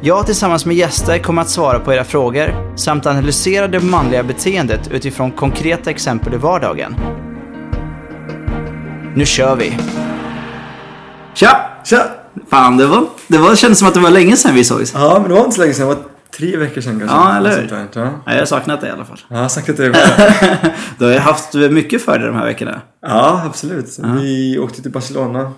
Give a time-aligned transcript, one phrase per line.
[0.00, 4.88] Jag tillsammans med gäster kommer att svara på era frågor samt analysera det manliga beteendet
[4.90, 6.96] utifrån konkreta exempel i vardagen.
[9.14, 9.78] Nu kör vi!
[11.34, 11.80] Tja!
[11.84, 12.04] Tja!
[12.50, 14.94] Fan, det, var, det var, kändes som att det var länge sedan vi sågs.
[14.94, 15.88] Ja, men det var inte så länge sedan.
[15.88, 16.02] Det var
[16.36, 17.16] tre veckor sedan kanske.
[17.16, 17.68] Ja, eller hur?
[17.68, 19.20] Sånt där, Ja, Ja, jag har saknat det i alla fall.
[19.28, 22.80] ja jag har det är Du har ju haft mycket för dig de här veckorna.
[23.06, 23.98] Ja, absolut.
[24.20, 25.52] Vi åkte till Barcelona.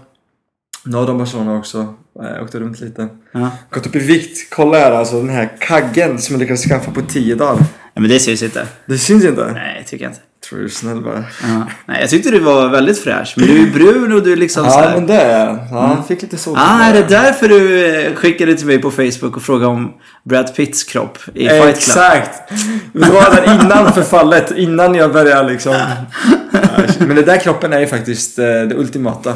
[0.85, 1.95] Norr om Barcelona också.
[2.23, 3.09] Jag åkte runt lite.
[3.33, 3.51] Ja.
[3.71, 4.51] Gått upp i vikt.
[4.51, 7.59] Kolla här alltså den här kaggen som jag lyckades skaffa på tio dagar.
[7.95, 8.67] ja men det syns inte.
[8.87, 9.53] Det syns inte.
[9.53, 10.21] Nej, tycker jag inte.
[10.49, 11.25] Tror du är snäll bara.
[11.43, 11.67] Ja.
[11.87, 13.35] Nej, jag tyckte du var väldigt fräsch.
[13.37, 15.59] Men du är brun och du är liksom Ja, men det är jag.
[15.71, 16.57] Ja, jag fick lite sol.
[16.59, 19.93] Ah, är det därför du eh, skickade till mig på Facebook och frågade om
[20.25, 21.69] Brad Pitts kropp i Fight Club?
[21.69, 22.53] Exakt!
[22.93, 24.51] Det var där innan förfallet.
[24.57, 25.75] Innan jag började liksom.
[26.99, 29.35] Men den där kroppen är ju faktiskt eh, det ultimata.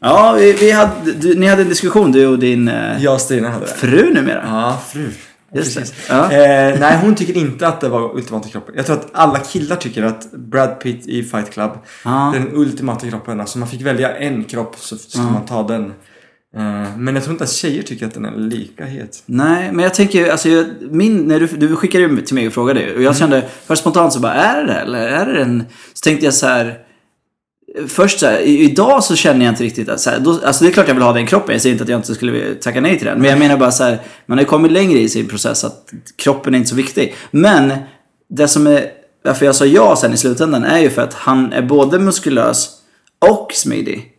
[0.00, 3.20] Ja, vi, vi hade, du, ni hade en diskussion du och din eh, Jag och
[3.20, 3.72] Stina hade det.
[3.72, 4.42] fru numera.
[4.46, 5.08] Ja, fru.
[5.54, 5.80] Just det.
[5.80, 5.94] Precis.
[6.08, 6.32] Ja.
[6.32, 8.74] Eh, nej, hon tycker inte att det var ultimata kroppen.
[8.76, 11.70] Jag tror att alla killar tycker att Brad Pitt i Fight Club
[12.04, 12.34] Ja.
[12.34, 13.40] är den ultimata kroppen.
[13.40, 15.84] Alltså man fick välja en kropp så ska man ta den.
[16.56, 19.22] Eh, men jag tror inte att tjejer tycker att den är lika het.
[19.26, 22.52] Nej, men jag tänker, alltså jag, min, när du, du skickade ju till mig och
[22.52, 23.02] frågade och Mm.
[23.02, 25.64] jag kände först spontant så bara, är det det eller är det den?
[25.94, 26.78] Så tänkte jag så här.
[27.88, 30.64] Först så här, i- idag så känner jag inte riktigt att så här, då, alltså
[30.64, 31.52] det är klart jag vill ha den kroppen.
[31.52, 33.18] Jag säger inte att jag inte skulle tacka nej till den.
[33.20, 35.90] Men jag menar bara så här, man har ju kommit längre i sin process att
[36.16, 37.14] kroppen är inte så viktig.
[37.30, 37.72] Men
[38.30, 38.84] det som är,
[39.24, 42.70] varför jag sa ja sen i slutändan är ju för att han är både muskulös
[43.30, 44.12] och smidig.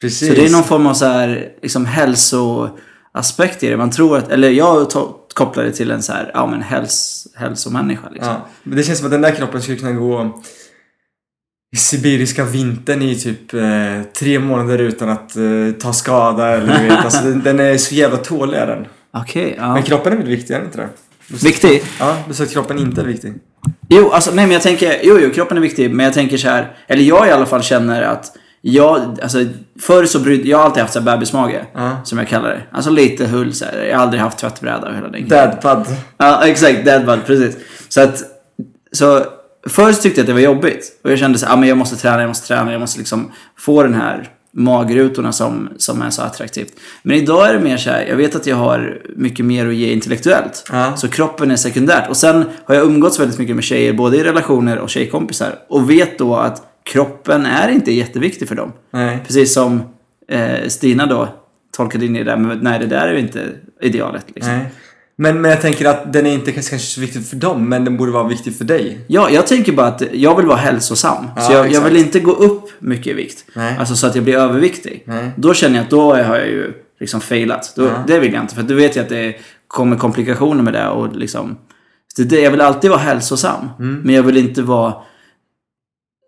[0.00, 0.28] Precis.
[0.28, 3.76] Så det är någon form av så här, liksom hälsoaspekt i det.
[3.76, 4.86] Man tror att, eller jag
[5.34, 8.32] kopplar det till en så här, ja men häls, hälsomänniska liksom.
[8.32, 10.40] Ja, men det känns som att den där kroppen skulle kunna gå
[11.76, 13.60] sibiriska vintern i typ eh,
[14.18, 15.42] tre månader utan att eh,
[15.80, 17.04] ta skada eller du vet.
[17.04, 18.86] Alltså, den, den är så jävla tålig är den.
[19.12, 19.74] Okej, ja.
[19.74, 20.88] Men kroppen är väl viktig, är inte det?
[21.44, 21.82] Viktig?
[22.00, 23.34] Ja, du sa att kroppen inte är viktig.
[23.88, 26.48] Jo, alltså nej men jag tänker, jo jo kroppen är viktig, men jag tänker så
[26.48, 29.38] här, eller jag i alla fall känner att jag, alltså
[29.80, 31.96] förr så brydde, jag har alltid haft så här bebismage, Ja.
[32.04, 32.62] som jag kallar det.
[32.72, 33.84] Alltså lite hull så här.
[33.84, 35.28] jag har aldrig haft tvättbräda och hela den grejen.
[35.28, 35.86] Dadpad.
[36.18, 36.84] Ja, exakt.
[36.84, 37.56] Deadbud, precis.
[37.88, 38.22] Så att,
[38.92, 39.24] så
[39.66, 41.00] först tyckte jag att det var jobbigt.
[41.04, 43.32] Och jag kände så ah, men jag måste träna, jag måste träna, jag måste liksom
[43.56, 46.72] få den här magrutorna som, som är så attraktivt.
[47.02, 49.74] Men idag är det mer så här, jag vet att jag har mycket mer att
[49.74, 50.68] ge intellektuellt.
[50.72, 50.96] Ja.
[50.96, 52.08] Så kroppen är sekundärt.
[52.08, 55.58] Och sen har jag umgåtts väldigt mycket med tjejer, både i relationer och tjejkompisar.
[55.68, 58.72] Och vet då att kroppen är inte jätteviktig för dem.
[58.90, 59.18] Nej.
[59.26, 59.82] Precis som
[60.28, 61.28] eh, Stina då
[61.76, 63.48] tolkade in i det där, men nej det där är ju inte
[63.80, 64.24] idealet.
[64.34, 64.52] Liksom.
[64.52, 64.66] Nej.
[65.18, 67.96] Men, men jag tänker att den är inte kanske så viktig för dem, men den
[67.96, 69.00] borde vara viktig för dig.
[69.06, 71.26] Ja, jag tänker bara att jag vill vara hälsosam.
[71.36, 73.44] Ja, så jag, jag vill inte gå upp mycket i vikt.
[73.54, 73.76] Nej.
[73.78, 75.02] Alltså så att jag blir överviktig.
[75.06, 75.30] Nej.
[75.36, 77.72] Då känner jag att då har jag ju liksom failat.
[77.76, 78.04] Då, Ja.
[78.06, 78.54] Det vill jag inte.
[78.54, 79.36] För då vet jag att det
[79.68, 80.88] kommer komplikationer med det.
[80.88, 81.58] Och liksom,
[82.16, 83.68] det, jag vill alltid vara hälsosam.
[83.78, 84.00] Mm.
[84.04, 84.94] Men jag vill inte vara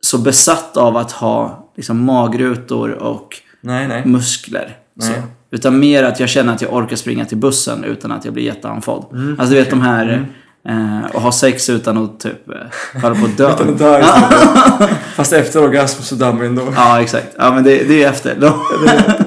[0.01, 4.07] så besatt av att ha liksom, magrutor och Nej, nej.
[4.07, 4.77] muskler.
[4.99, 5.11] Så.
[5.11, 5.23] Nej.
[5.51, 8.45] Utan mer att jag känner att jag orkar springa till bussen utan att jag blir
[8.45, 9.07] jätteandfådd.
[9.13, 9.37] Mm.
[9.41, 10.29] Alltså du vet de här,
[10.69, 13.53] eh, och ha sex utan att typ eh, hålla på att dö.
[13.55, 14.03] Utan att dö.
[15.15, 16.63] Fast efter orgasm så dör man ändå.
[16.77, 17.35] Ja, exakt.
[17.39, 18.53] Ja, men det, det är efter.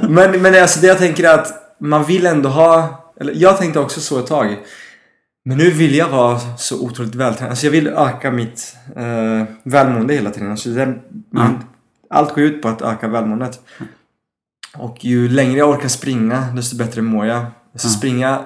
[0.10, 2.98] Men, men alltså det jag tänker är att man vill ändå ha...
[3.20, 4.58] Eller jag tänkte också så ett tag.
[5.46, 7.50] Men nu vill jag vara så otroligt vältränad.
[7.50, 10.52] Alltså jag vill öka mitt eh, välmående hela tiden.
[10.52, 10.94] Alltså det,
[11.32, 11.64] men,
[12.10, 13.60] allt går ut på att öka välmåendet.
[14.78, 17.46] Och ju längre jag orkar springa, desto bättre mår jag.
[17.74, 17.92] Alltså Ja.
[17.92, 18.42] springa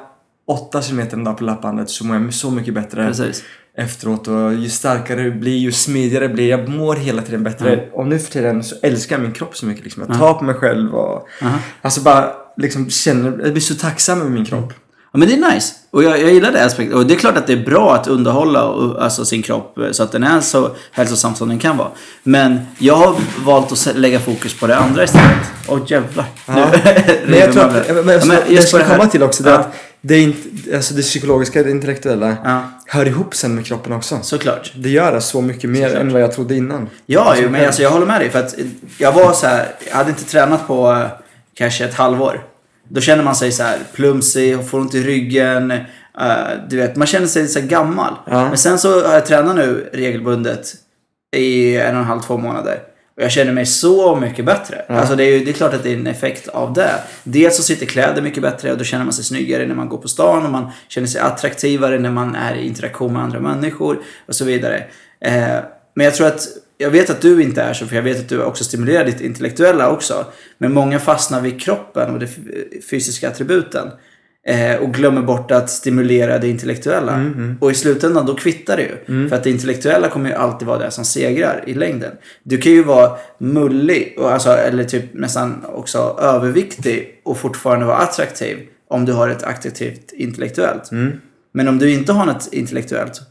[0.47, 3.43] 8 km en dag på löpbandet så mår jag så mycket bättre Precis.
[3.77, 4.27] efteråt.
[4.27, 6.69] Och ju starkare det blir, ju smidigare blir jag.
[6.69, 7.89] mår hela tiden bättre.
[7.93, 9.83] Och nu för tiden så älskar jag min kropp så mycket.
[9.83, 10.03] Liksom.
[10.07, 11.27] Jag tar på mig själv och.
[11.81, 14.73] Alltså bara liksom känner, jag blir så tacksam med min kropp.
[15.15, 15.73] Ja, men det är nice.
[15.91, 16.97] Och jag, jag gillar det aspekten.
[16.97, 19.91] Och det är klart att det är bra att underhålla och, alltså, sin kropp eh,
[19.91, 21.87] så att den är så hälsosam som den kan vara.
[22.23, 23.15] Men jag har
[23.45, 25.37] valt att lägga fokus på det andra istället.
[25.67, 26.25] Åh jävlar.
[26.45, 26.71] Ja.
[27.27, 29.49] Men jag tror att, men, men, Ja, jag just på skulle komma till också det
[29.49, 29.55] Ja.
[29.57, 33.93] att det, är inte, alltså det psykologiska, det intellektuella Ja, hör ihop sen med kroppen
[33.93, 34.19] också.
[34.21, 34.71] såklart.
[34.75, 36.01] Det gör det så mycket mer Såklart.
[36.01, 36.89] än vad jag trodde innan.
[37.05, 38.29] Ja, jo, men alltså, jag håller med dig.
[38.29, 38.55] För att
[38.97, 41.05] jag var så här, jag hade inte tränat på eh,
[41.57, 42.41] kanske ett halvår.
[42.89, 45.71] Då känner man sig så här plumsig får ont i ryggen.
[45.71, 45.79] eh,
[46.69, 48.13] du vet, man känner sig så gammal.
[48.27, 48.47] Ja.
[48.49, 50.73] Men sen så har jag tränat nu regelbundet
[51.35, 52.79] i en och en halv, två månader.
[53.17, 54.85] Och jag känner mig så mycket bättre.
[54.89, 56.91] Alltså det är ju det är klart att det är en effekt av det.
[57.23, 59.97] Dels så sitter kläder mycket bättre och då känner man sig snyggare när man går
[59.97, 63.99] på stan och man känner sig attraktivare när man är i interaktion med andra människor
[64.27, 64.83] och så vidare.
[65.21, 65.57] Eh,
[65.93, 66.47] men jag tror att,
[66.77, 69.21] jag vet att du inte är så för jag vet att du också stimulerar ditt
[69.21, 70.25] intellektuella också.
[70.57, 72.27] Men många fastnar vid kroppen och de
[72.89, 73.87] fysiska attributen.
[74.47, 77.31] Eh, och glömmer bort att stimulera det intellektuella.
[77.59, 79.27] Och i slutändan då kvittar det ju.
[79.29, 82.11] För att det intellektuella kommer ju alltid vara det som segrar i längden.
[82.43, 87.97] Du kan ju vara mullig, och alltså, eller typ nästan också överviktig och fortfarande vara
[87.97, 88.57] attraktiv.
[88.87, 90.91] Om du har ett attraktivt intellektuellt.
[91.53, 93.21] Men om du inte har något intellektuellt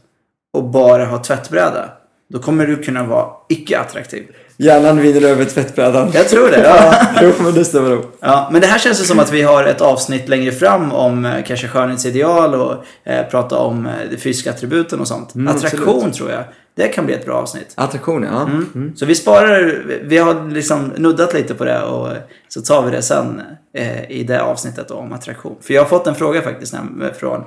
[0.53, 1.89] och bara har tvättbräda.
[2.27, 4.23] Då kommer du kunna vara icke-attraktiv.
[4.57, 6.11] Hjärnan vinner över tvättbrädan.
[6.13, 6.59] Jag tror det.
[6.63, 7.05] Ja.
[7.21, 8.05] Jo, men det stämmer nog.
[8.19, 11.25] Ja, men det här känns ju som att vi har ett avsnitt längre fram om
[11.25, 15.35] eh, kanske skönhetsideal och eh, prata om eh, de fysiska attributen och sånt.
[15.35, 16.13] Mm, Attraktion absolut.
[16.13, 16.43] tror jag.
[16.75, 17.73] Det kan bli ett bra avsnitt.
[17.75, 18.41] Attraktion, ja.
[18.41, 18.93] Mm.
[18.95, 22.09] Så vi sparar, vi har liksom nuddat lite på det och
[22.47, 23.41] så tar vi det sen
[23.73, 25.55] eh, i det avsnittet då, om attraktion.
[25.61, 26.75] För jag har fått en fråga faktiskt
[27.19, 27.43] från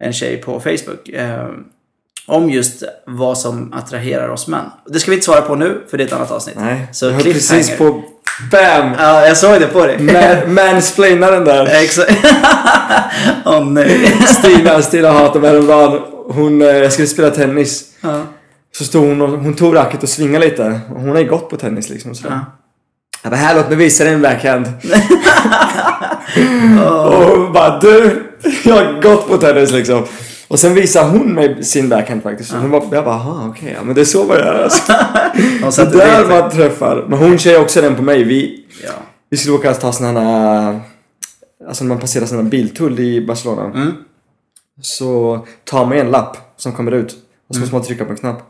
[0.00, 1.08] en tjej på Facebook.
[1.08, 1.48] Eh,
[2.26, 4.64] om just vad som attraherar oss män.
[4.86, 6.56] Det ska vi inte svara på nu, för det är ett annat avsnitt.
[6.60, 8.02] Nej, Så jag höll precis på...
[8.50, 8.92] Bam!
[8.98, 9.98] Ja, jag såg det på dig.
[9.98, 11.66] Man, mansplainaren där.
[11.82, 12.12] Exakt.
[13.44, 14.16] Åh nej.
[14.26, 16.00] Stina, Stina hatar mig häromdagen.
[16.28, 17.84] Hon, eh, jag skulle spela tennis.
[18.00, 18.20] Ja.
[18.76, 20.80] Så stod hon och hon tog racket och svingade lite.
[20.88, 22.14] Hon har ju gått på tennis liksom.
[22.14, 22.26] Så.
[22.28, 22.40] Ja.
[23.22, 24.66] Jag bara, här låt mig visa dig en backhand.
[26.84, 28.26] Och hon bara, du!
[28.64, 30.04] Jag har gått på tennis liksom.
[30.48, 32.52] Och sen visade hon mig sin backhand faktiskt.
[32.52, 34.92] Och hon bara, jag bara, aha okej, ja, men det är så man gör alltså.
[35.64, 37.04] Så så där man träffar.
[37.08, 38.24] Men hon kör också den på mig.
[38.24, 38.90] Vi, Ja.
[39.30, 40.80] vi skulle åka och ta sådana här,
[41.68, 43.64] alltså när man passerar sådana biltull i Barcelona.
[43.64, 43.92] Mm.
[44.80, 47.16] Så tar man en lapp som kommer ut.
[47.48, 48.42] Och så måste man trycka på en knapp.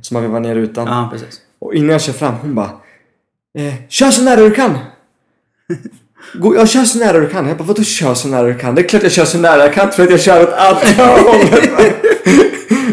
[0.00, 0.86] Så man vevar ner rutan.
[0.86, 1.40] ja, precis.
[1.58, 2.70] Och innan jag kör fram, hon bara
[3.58, 4.70] eh, Kör så nära du kan!
[6.34, 7.48] Gå, jag kör så nära du kan.
[7.48, 8.74] Jag bara, vadå kör så nära du kan?
[8.74, 11.06] Det är klart jag kör så nära jag kan för att jag kör åt andra
[11.22, 11.70] hållet.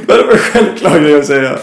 [0.08, 1.60] Vad är det för självklar grej att säga?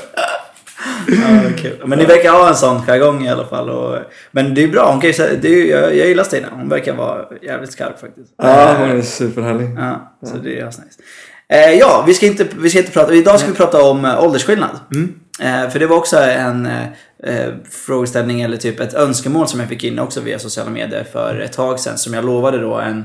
[1.08, 1.82] Ja, kul.
[1.86, 3.70] Men ni verkar ha en sån jargong i alla fall.
[3.70, 3.98] Och,
[4.30, 4.90] men det är bra.
[4.90, 6.48] Hon kan ju, det är, jag, jag gillar Stina.
[6.50, 8.34] Hon verkar vara jävligt skarp faktiskt.
[8.42, 9.68] Ja, Eh, hon är superhärlig.
[9.78, 10.98] Ja, så det är asnice.
[11.48, 14.24] Eh, ja, vi ska, inte, vi ska inte prata, idag ska vi prata om eh,
[14.24, 14.70] åldersskillnad.
[15.41, 16.87] Eh, för det var också en eh,
[17.23, 21.41] eh, frågeställning eller typ ett önskemål som jag fick in också via sociala medier för
[21.41, 23.05] ett tag sedan som jag lovade då en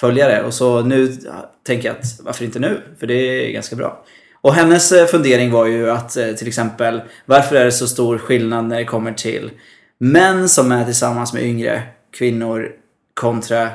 [0.00, 0.42] följare.
[0.42, 2.80] Och så nu ja, tänker jag att varför inte nu?
[3.00, 4.04] För det är ganska bra.
[4.40, 8.18] Och hennes eh, fundering var ju att eh, till exempel varför är det så stor
[8.18, 9.50] skillnad när det kommer till
[9.98, 11.82] män som är tillsammans med yngre
[12.18, 12.72] kvinnor
[13.14, 13.70] kontra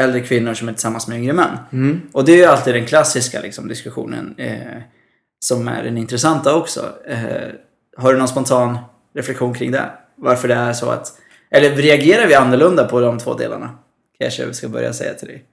[0.00, 1.58] äldre kvinnor som är tillsammans med yngre män.
[2.12, 4.82] Och det är ju alltid den klassiska liksom, diskussionen eh,
[5.44, 6.80] som är den intressanta också.
[7.08, 7.18] Eh,
[7.96, 8.78] har du någon spontan
[9.14, 9.90] reflektion kring det?
[10.16, 11.12] Varför det är så att...
[11.50, 13.70] Eller reagerar vi annorlunda på de två delarna?
[14.20, 15.44] Kanske jag ska börja säga till dig.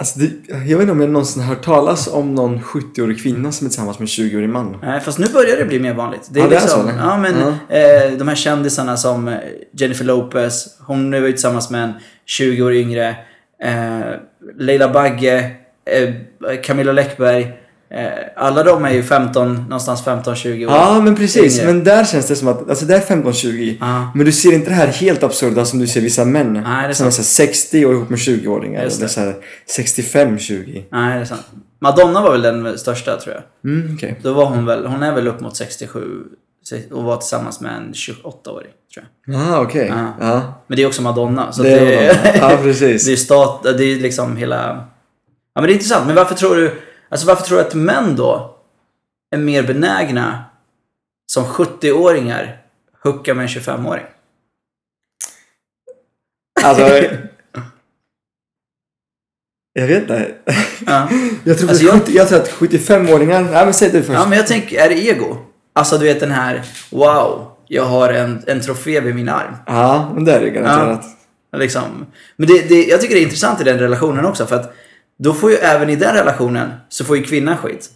[0.00, 3.52] Alltså, det, jag vet inte om jag någonsin har hört talas om någon 70-årig kvinna
[3.52, 4.76] som är tillsammans med en 20-årig man.
[4.82, 6.28] Nej, fast nu börjar det bli mer vanligt.
[6.30, 7.34] Det är Ja, det är liksom, så, ja, men
[7.68, 7.76] Ja.
[7.76, 9.38] eh, de här kändisarna som eh,
[9.72, 11.92] Jennifer Lopez, hon är ju tillsammans med en
[12.26, 13.16] 20 år yngre.
[13.62, 14.00] Eh,
[14.56, 15.50] Leila Bagge,
[15.84, 16.14] eh,
[16.62, 17.52] Camilla Läckberg.
[17.90, 20.72] Eh, alla de är ju 15, någonstans 15-20 år.
[20.72, 21.62] Ja, men precis.
[21.64, 23.76] Men där känns det som att, alltså det är 15-20.
[23.80, 24.10] Ja.
[24.14, 26.52] Men du ser inte det här helt absurda som du ser vissa män.
[26.52, 27.26] Nej, det är som är sant.
[27.26, 28.84] så här 60 och ihop med 20-åringar.
[28.84, 29.12] Just Eller det.
[29.12, 29.34] så här
[30.26, 30.84] 65-20.
[30.90, 31.46] Nej, det är sant.
[31.80, 33.70] Madonna var väl den största tror jag.
[33.72, 34.20] Mm, okej.
[34.22, 36.24] Då var hon väl, hon är väl upp mot 67
[36.90, 39.36] och var tillsammans med en 28-årig tror jag.
[39.36, 39.92] Ah, okej.
[39.96, 40.12] Ja.
[40.20, 40.62] Ja.
[40.66, 41.52] Men det är också Madonna.
[41.52, 42.52] Så Det det, är det, Madonna.
[42.52, 43.04] Ja, precis.
[43.06, 44.84] det är stat, det är liksom hela...
[45.54, 46.06] Ja men det är intressant.
[46.06, 46.74] Men varför tror du,
[47.08, 48.56] alltså varför tror du att män då
[49.34, 50.44] är mer benägna
[51.32, 52.56] som 70-åringar
[53.02, 54.04] hucka med en 25-åring?
[56.64, 56.82] Alltså...
[59.72, 60.34] jag vet inte.
[60.86, 61.08] Ja.
[61.44, 63.42] Jag tror, Alltså, jag- 70 jag tror att 75-åringar...
[63.42, 64.12] Nej, men säg du först.
[64.18, 65.36] ja men jag tänker, är det ego?
[65.72, 69.56] Alltså du vet den här, wow, jag har en, en trofé vid min arm.
[69.66, 71.04] Ja, men det är det garanterat.
[71.56, 72.06] Liksom.
[72.36, 74.74] Men det, det, jag tycker det är intressant i den relationen också för att
[75.18, 77.90] då får ju även i den relationen så får ju kvinnan skit.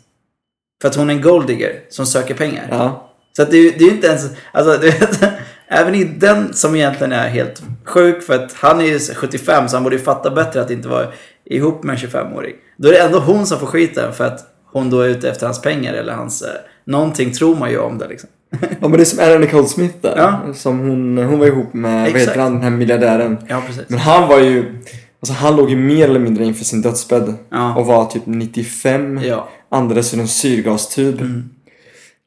[0.83, 2.67] För att hon är en golddigger som söker pengar.
[2.71, 3.09] Ja.
[3.37, 5.21] Så att det, är ju- inte ens, alltså du vet,
[5.69, 9.77] även i den som egentligen är helt sjuk för att han är ju 75 så
[9.77, 11.07] han borde ju fatta bättre att inte vara
[11.45, 12.55] ihop med en 25-åring.
[12.77, 15.47] Då är det ändå hon som får skiten för att hon då är ute efter
[15.47, 16.49] hans pengar eller hans, eh,
[16.85, 18.29] någonting tror man ju om det liksom.
[18.61, 20.15] ja, men det är som Anna Nicole Smith där.
[20.17, 20.55] Ja.
[20.55, 22.29] Som hon, hon var ihop med, vad Exakt.
[22.29, 23.39] heter han, den här miljardären.
[23.49, 23.85] Ja, precis.
[23.89, 24.79] Men han var ju...
[25.23, 27.35] Alltså han låg ju mer eller mindre inför sin dödsbädd.
[27.51, 27.75] Ja.
[27.77, 29.21] Och var typ 95.
[29.25, 29.49] Ja.
[29.69, 31.21] Andades ur en syrgastub.
[31.21, 31.51] Mm.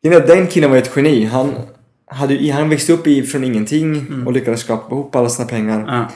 [0.04, 1.26] Den killen var ett geni.
[1.26, 1.54] Han,
[2.08, 4.28] hade, ju- han växte upp i, från ingenting Mm.
[4.28, 5.86] och lyckades skapa ihop alla sina pengar.
[5.88, 6.10] Ja.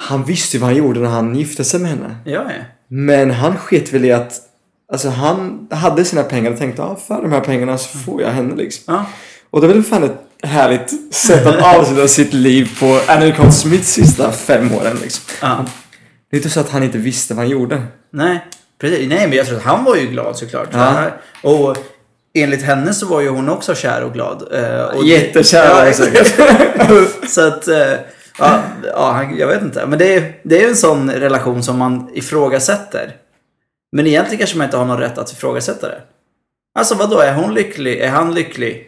[0.00, 2.16] Han visste ju vad han gjorde när han gifte sig med henne.
[2.24, 2.64] Ja, ja.
[2.88, 4.32] Men han sket väl i att
[4.92, 8.28] Alltså han hade sina pengar och tänkte ah, för de här pengarna så får jag
[8.30, 9.04] henne liksom.
[9.50, 13.52] Och det är väl fan ett härligt sätt att avsluta sitt liv på Annie Carl
[13.52, 15.24] Smiths sista fem åren liksom.
[15.42, 15.64] ja.
[16.30, 17.82] Det är inte så att han inte visste vad han gjorde.
[18.12, 18.44] Nej,
[18.80, 19.08] precis.
[19.08, 20.68] Nej, men jag tror att han var ju glad såklart.
[20.72, 21.04] Ja.
[21.42, 21.76] Och
[22.34, 24.42] enligt henne så var ju hon också kär och glad.
[24.52, 26.34] Eh, Och det- Jättekär hon säkert.
[27.30, 27.92] Så att, eh,
[28.38, 28.60] ja,
[28.94, 29.86] ja, jag vet inte.
[29.86, 33.14] Men det är, det är ju en sån relation som man ifrågasätter.
[33.92, 36.00] Men egentligen kanske man inte har någon rätt att ifrågasätta det.
[36.78, 37.98] Alltså vadå, är hon lycklig?
[38.00, 38.84] Är han lycklig?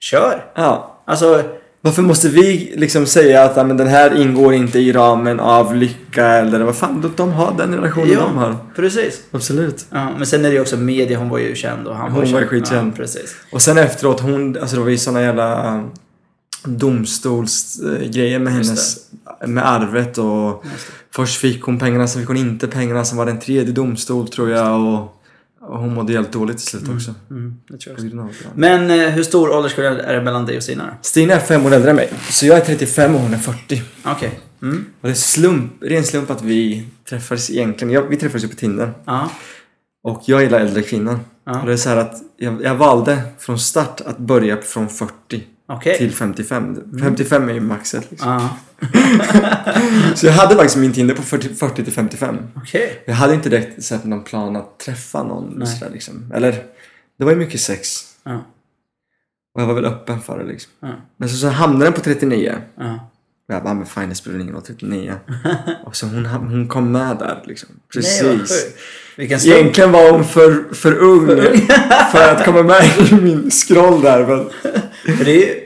[0.00, 0.44] Kör!
[0.54, 0.93] Ja.
[1.04, 1.42] Alltså,
[1.84, 6.26] Varför måste vi liksom säga att men den här ingår inte i ramen av lycka
[6.26, 8.56] eller vad fan, de, de har den relationen ja, de har.
[8.76, 9.20] precis.
[9.30, 9.86] Absolut.
[9.90, 12.24] Ja, men sen är det ju också media, hon var ju känd och han Hon
[12.24, 12.92] var var ju skitkänd.
[12.92, 13.36] Ja, precis.
[13.52, 15.90] Och sen efteråt, hon, alltså det var ju såna jävla um,
[16.64, 18.98] domstolsgrejer med hennes,
[19.46, 20.64] med arvet och
[21.10, 24.28] först fick hon pengarna, sen fick hon inte pengarna, sen var det en tredje domstol
[24.28, 25.20] tror jag och,
[25.68, 27.14] och hon mådde helt dåligt till slut också.
[27.30, 27.90] Mm, också.
[27.90, 28.34] av det.
[28.54, 30.90] Men eh, hur stor åldersskillnad är det mellan dig och Stina då?
[31.02, 33.82] Stina är fem år äldre än mig, så jag är 35 och hon är 40.
[34.04, 34.40] Okej.
[34.62, 34.84] Mm.
[35.00, 37.94] Och det är slump, ren slump att vi träffades egentligen.
[37.94, 38.92] Jag, vi träffades ju på Tinder.
[39.04, 39.30] Ja.
[40.02, 41.18] Och jag gillar äldre kvinnor.
[41.46, 41.60] Ja.
[41.60, 45.42] Och det är så här att jag, jag valde från start att börja från 40
[45.68, 45.98] Okej.
[45.98, 46.80] till 55.
[47.00, 48.30] 55 är ju maxet liksom.
[48.30, 48.56] Ja.
[50.14, 52.38] Så jag hade faktiskt min Tinder på 40, 40 till 55.
[52.56, 53.02] Okej.
[53.06, 56.32] Jag hade inte direkt sett någon plan att träffa någon sådär liksom.
[56.34, 56.52] Eller,
[57.18, 58.00] det var ju mycket sex.
[58.24, 58.44] Ja.
[59.54, 60.72] Och jag var väl öppen för det liksom.
[60.80, 60.88] Ja.
[61.16, 62.54] Men så, så hamnade den på 39.
[62.78, 63.10] Ja.
[63.48, 65.14] Och jag bara, "Ah, men fine det spelar ingen roll, 39.
[65.84, 67.68] och så hon, hon kom med där liksom.
[67.94, 68.74] Precis.
[69.16, 69.26] Nej.
[69.32, 71.26] Egentligen var hon för, för ung
[72.12, 74.26] för att komma med i min scroll där.
[74.26, 74.50] Men...
[75.24, 75.60] Det är ju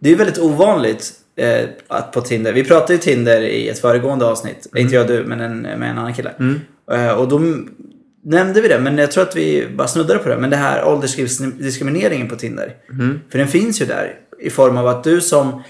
[0.00, 2.52] det är väldigt ovanligt eh, att på Tinder.
[2.52, 4.66] Vi pratade ju Tinder i ett föregående avsnitt.
[4.76, 6.30] Inte jag och du, men en, med en annan kille.
[6.38, 6.60] Mm.
[6.92, 7.42] Eh, och då
[8.24, 10.36] nämnde vi det, men jag tror att vi bara snuddade på det.
[10.36, 12.74] Men det här åldersdiskrimineringen på Tinder.
[12.90, 13.20] Mm.
[13.30, 15.62] För den finns ju där i form av att du som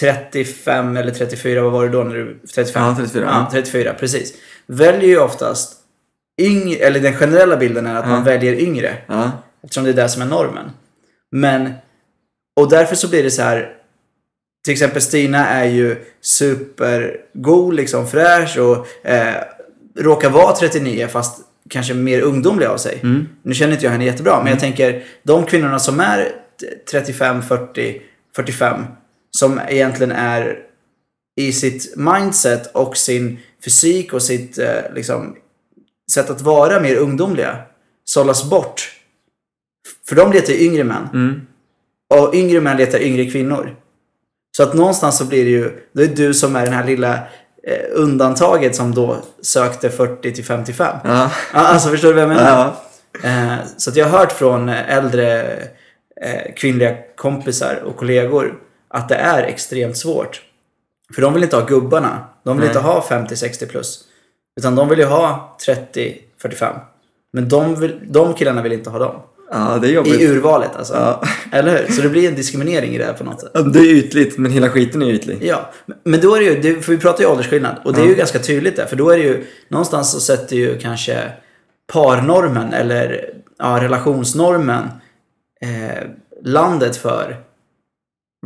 [0.00, 2.38] 35 eller 34, vad var det då när du...
[2.54, 2.82] 35?
[2.82, 3.24] Ja, 34.
[3.24, 4.34] Ja, 34, precis.
[4.66, 5.76] Väljer ju oftast
[6.40, 8.24] yngre, eller den generella bilden är att man Ja.
[8.24, 8.96] väljer yngre.
[9.06, 9.30] Ja.
[9.64, 10.70] Eftersom det är det som är normen.
[11.32, 11.72] Men,
[12.60, 13.72] och därför så blir det så här.
[14.64, 19.34] Till exempel Stina är ju supergod, liksom fräsch och eh,
[19.98, 21.40] råkar vara 39 fast
[21.70, 22.98] kanske mer ungdomlig av sig.
[23.02, 23.28] Mm.
[23.42, 26.24] Nu känner inte jag henne jättebra, men jag tänker de kvinnorna som är
[26.60, 28.02] t- 35, 40,
[28.36, 28.84] 45
[29.30, 30.58] som egentligen är
[31.40, 35.36] i sitt mindset och sin fysik och sitt eh, liksom,
[36.12, 37.58] sätt att vara mer ungdomliga
[38.04, 38.92] sållas bort.
[40.08, 41.08] För de letar yngre män.
[41.12, 41.40] Mm.
[42.14, 43.76] Och yngre män letar yngre kvinnor.
[44.56, 46.84] Så att någonstans så blir det ju, då är det du som är den här
[46.84, 47.14] lilla
[47.66, 50.96] eh, undantaget som då sökte 40 till 55.
[51.04, 51.30] Ja.
[51.54, 52.74] Ja, Alltså förstår du vad jag menar?
[53.22, 53.28] Ja.
[53.28, 55.42] Eh, så att jag har hört från eh, äldre
[56.22, 58.54] eh, kvinnliga kompisar och kollegor
[58.88, 60.42] att det är extremt svårt.
[61.14, 62.24] För de vill inte ha gubbarna.
[62.44, 62.76] De vill Nej.
[62.76, 64.04] inte ha 50-60 plus.
[64.60, 66.78] Utan de vill ju ha 30-45.
[67.32, 69.22] Men de, vill, de killarna vill inte ha dem.
[69.52, 70.20] Ja, det är jobbigt.
[70.20, 70.94] I urvalet alltså.
[70.94, 71.22] Ja.
[71.52, 71.92] Eller hur?
[71.92, 73.52] Så det blir en diskriminering i det här på något sätt.
[73.72, 75.38] Det är ytligt, men hela skiten är ytlig.
[75.42, 75.70] Ja,
[76.04, 77.76] men då är det ju, för vi pratar ju åldersskillnad.
[77.84, 78.86] Och det är ju ganska tydligt där.
[78.86, 81.32] För då är det ju, någonstans så sätter ju kanske
[81.92, 84.84] parnormen eller ja, relationsnormen
[85.60, 86.08] eh,
[86.42, 87.36] landet för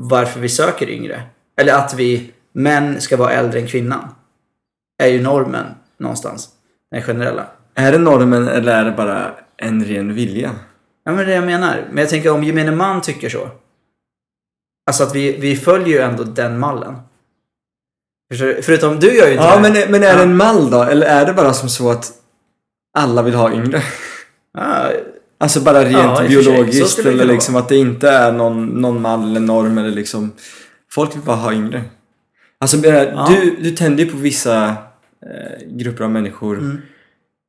[0.00, 1.22] varför vi söker yngre.
[1.60, 4.08] Eller att vi, män ska vara äldre än kvinnan.
[5.02, 5.66] Är ju normen
[5.98, 6.48] någonstans.
[6.90, 7.46] Den generella.
[7.74, 10.50] Är det normen eller är det bara en ren vilja?
[11.06, 11.84] Ja men det är det jag menar.
[11.90, 13.50] Men jag tänker om gemene man tycker så.
[14.86, 16.94] Alltså att vi, vi följer ju ändå den mallen.
[18.30, 18.56] Förstår?
[18.62, 19.62] Förutom du gör ju inte Ja, det.
[19.62, 20.82] men, men är det en mall då?
[20.82, 22.12] Eller är det bara som så att
[22.98, 23.82] alla vill ha yngre?
[24.58, 24.90] Ja,
[25.38, 29.40] Alltså bara rent Ja, biologiskt eller liksom att det inte är någon, någon mall eller
[29.40, 30.32] norm eller liksom
[30.90, 31.84] Folk vill bara ha yngre.
[32.60, 36.82] Alltså du, du tänder ju på vissa eh, grupper av människor Mm.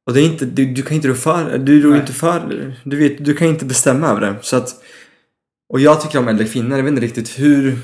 [0.07, 2.97] Och det är inte, du, du kan inte rå för, du rår inte för, du
[2.97, 4.35] vet, du kan inte bestämma över det.
[4.41, 4.75] Så att,
[5.69, 7.79] och jag tycker om äldre kvinnor, jag vet inte riktigt hur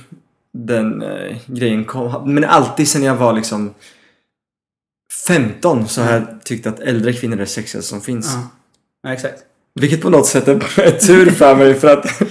[0.54, 3.74] den eh, grejen kom, men alltid sen jag var liksom
[5.28, 8.34] 15 så har jag tyckt att äldre kvinnor är det sexigaste som finns.
[8.34, 8.50] ja.
[9.04, 9.40] ja, exakt.
[9.80, 12.22] Vilket på något sätt är är tur för mig för att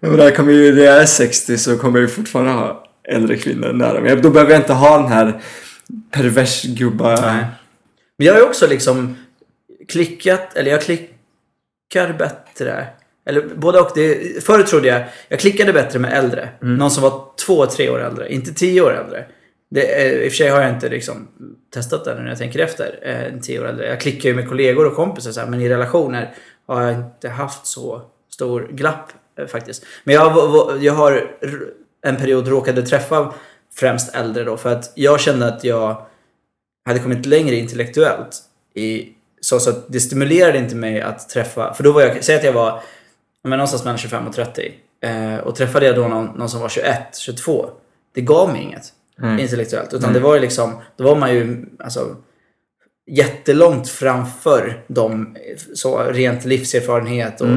[0.00, 3.72] Jag kommer ju, när jag är 60 så kommer jag ju fortfarande ha äldre kvinnor
[3.72, 4.16] nära mig.
[4.16, 5.40] Då behöver jag inte ha den här
[6.10, 7.20] pervers gubba...
[7.20, 7.44] Nej.
[8.22, 9.16] Men jag har ju också liksom
[9.88, 12.86] klickat, eller jag klickar bättre.
[13.26, 13.90] Eller både och.
[13.94, 16.48] Det, förr trodde jag, jag klickade bättre med äldre.
[16.60, 18.32] Någon som var två, tre år äldre.
[18.32, 19.24] Inte tio år äldre.
[19.70, 21.28] Det, eh, I och för sig har jag inte liksom
[21.74, 22.98] testat det när jag tänker efter.
[23.02, 23.86] eh, En tio år äldre.
[23.86, 26.34] Jag klickar ju med kollegor och kompisar så här, men i relationer
[26.66, 28.02] har jag inte haft så
[28.32, 29.84] stor glapp eh, faktiskt.
[30.04, 30.32] Men jag,
[30.80, 31.30] jag har
[32.06, 33.34] en period råkade träffa
[33.74, 36.06] främst äldre då för att jag kände att jag
[36.84, 38.38] hade kommit längre intellektuellt.
[38.74, 39.08] I,
[39.40, 42.44] så, så att det stimulerade inte mig att träffa, för då var jag, säg att
[42.44, 42.82] jag var
[43.44, 44.72] men någonstans mellan 25 och 30.
[45.00, 47.70] Eh, och träffade jag då någon, någon som var 21, 22.
[48.14, 48.92] Det gav mig inget
[49.40, 49.94] intellektuellt.
[49.94, 52.16] Utan det var ju liksom, då var man ju alltså,
[53.06, 55.36] jättelångt framför dem,
[55.74, 57.48] så rent livserfarenhet och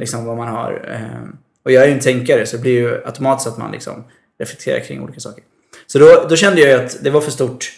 [0.00, 0.88] liksom vad man har.
[0.92, 1.28] Eh,
[1.64, 4.04] och jag är ju en tänkare så det blir ju automatiskt att man liksom
[4.38, 5.44] reflekterar kring olika saker.
[5.86, 7.72] Så då, då kände jag ju att det var för stort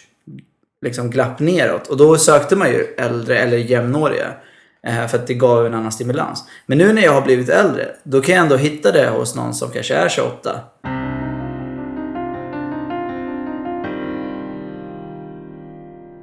[0.81, 1.87] liksom glapp neråt.
[1.87, 4.33] Och då sökte man ju äldre eller jämnåriga.
[4.87, 6.43] Eh, för att det gav en annan stimulans.
[6.65, 9.53] Men nu när jag har blivit äldre, då kan jag ändå hitta det hos någon
[9.53, 10.59] som kanske är 28.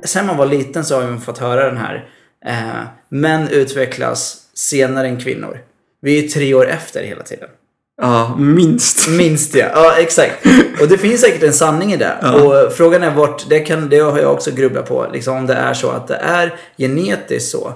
[0.04, 2.08] Sen man var liten så har man fått höra den här.
[2.46, 5.58] Eh, män utvecklas senare än kvinnor.
[6.00, 7.48] Vi är ju tre år efter hela tiden.
[7.96, 9.08] Ja, minst.
[9.08, 9.70] Minst ja.
[9.74, 10.46] Ja, exakt.
[10.80, 12.14] Och det finns säkert en sanning i det.
[12.34, 15.06] Och frågan är vart, det, kan, det har jag också grubblat på.
[15.12, 17.72] Liksom om det är så att det är genetiskt så.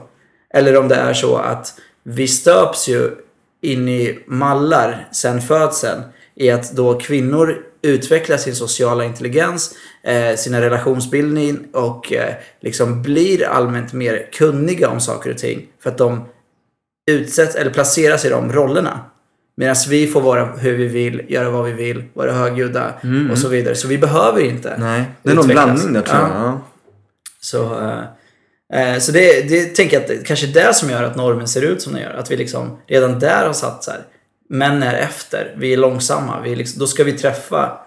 [0.54, 3.10] Eller om det är så att vi stöps ju
[3.62, 6.02] in i mallar sen födseln.
[6.34, 13.46] I att då kvinnor utvecklar sin sociala intelligens, eh, sina relationsbildning och eh, liksom blir
[13.46, 15.66] allmänt mer kunniga om saker och ting.
[15.82, 16.28] För att de
[17.10, 19.00] utsätts eller placeras i de rollerna.
[19.58, 22.94] Medan vi får vara hur vi vill, göra vad vi vill, vara högljudda
[23.30, 23.74] och så vidare.
[23.74, 25.64] Så vi behöver inte Nej, det är någon utvecklas.
[25.64, 26.30] blandning där tror jag.
[26.30, 26.60] Ja.
[27.40, 31.02] Så, eh, eh, så det, det tänker jag att det kanske är det som gör
[31.02, 32.14] att normen ser ut som den gör.
[32.14, 34.00] Att vi liksom redan där har satt så här.
[34.48, 36.40] Män är efter, vi är långsamma.
[36.40, 37.78] Vi är liksom, då ska vi träffa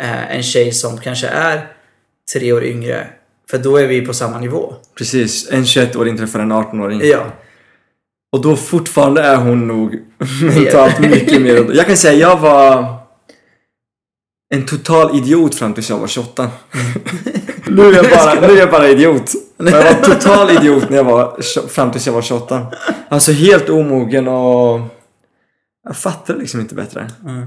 [0.00, 1.66] eh, en tjej som kanske är
[2.32, 3.06] tre år yngre.
[3.50, 4.74] För då är vi på samma nivå.
[4.98, 7.00] Precis, en 21-åring träffar en 18-åring.
[7.04, 7.26] Ja.
[8.34, 10.02] Och då fortfarande är hon nog
[10.42, 11.74] mentalt mycket mer...
[11.74, 12.94] Jag kan säga jag var
[14.54, 16.50] en total idiot fram tills jag var 28.
[17.66, 19.32] nu, är jag bara, nu är jag bara idiot.
[19.56, 22.66] Men jag var total idiot när jag var, fram tills jag var 28.
[23.08, 24.80] Alltså helt omogen och...
[25.84, 27.10] Jag fattar liksom inte bättre.
[27.24, 27.46] Mm.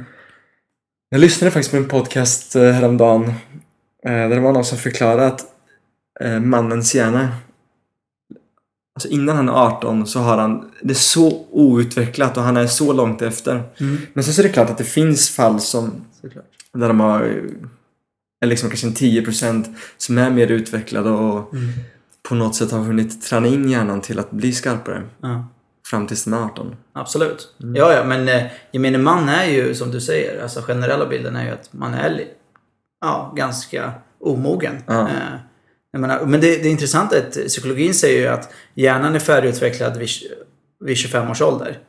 [1.10, 3.24] Jag lyssnade faktiskt på en podcast eh, häromdagen.
[4.06, 5.42] eh, Där det var någon som förklarade att
[6.22, 7.30] eh, mannens hjärna
[8.98, 12.68] Alltså innan han är 18 så har han det är så outvecklat och han är
[12.68, 13.64] så långt efter.
[13.80, 13.98] Mm.
[14.14, 16.46] Men sen så är det klart att det finns fall som Såklart.
[16.74, 17.22] där de har
[18.42, 21.70] eller liksom kanske en 10% som är mer utvecklade och Mm.
[22.30, 25.48] på något sätt har hunnit träna in hjärnan till att bli skarpare Ja.
[25.90, 26.76] fram tills de är 18.
[26.94, 27.48] Absolut.
[27.58, 31.46] Ja, ja, men eh, gemene man är ju som du säger, alltså generella bilden är
[31.46, 32.24] ju att man är
[33.02, 34.76] ja, ganska omogen.
[34.86, 35.02] Ja.
[35.02, 35.34] Eh,
[35.94, 40.10] menar, men det, det är intressant att psykologin säger ju att hjärnan är färdigutvecklad vid,
[40.86, 41.80] vid 25 års ålder.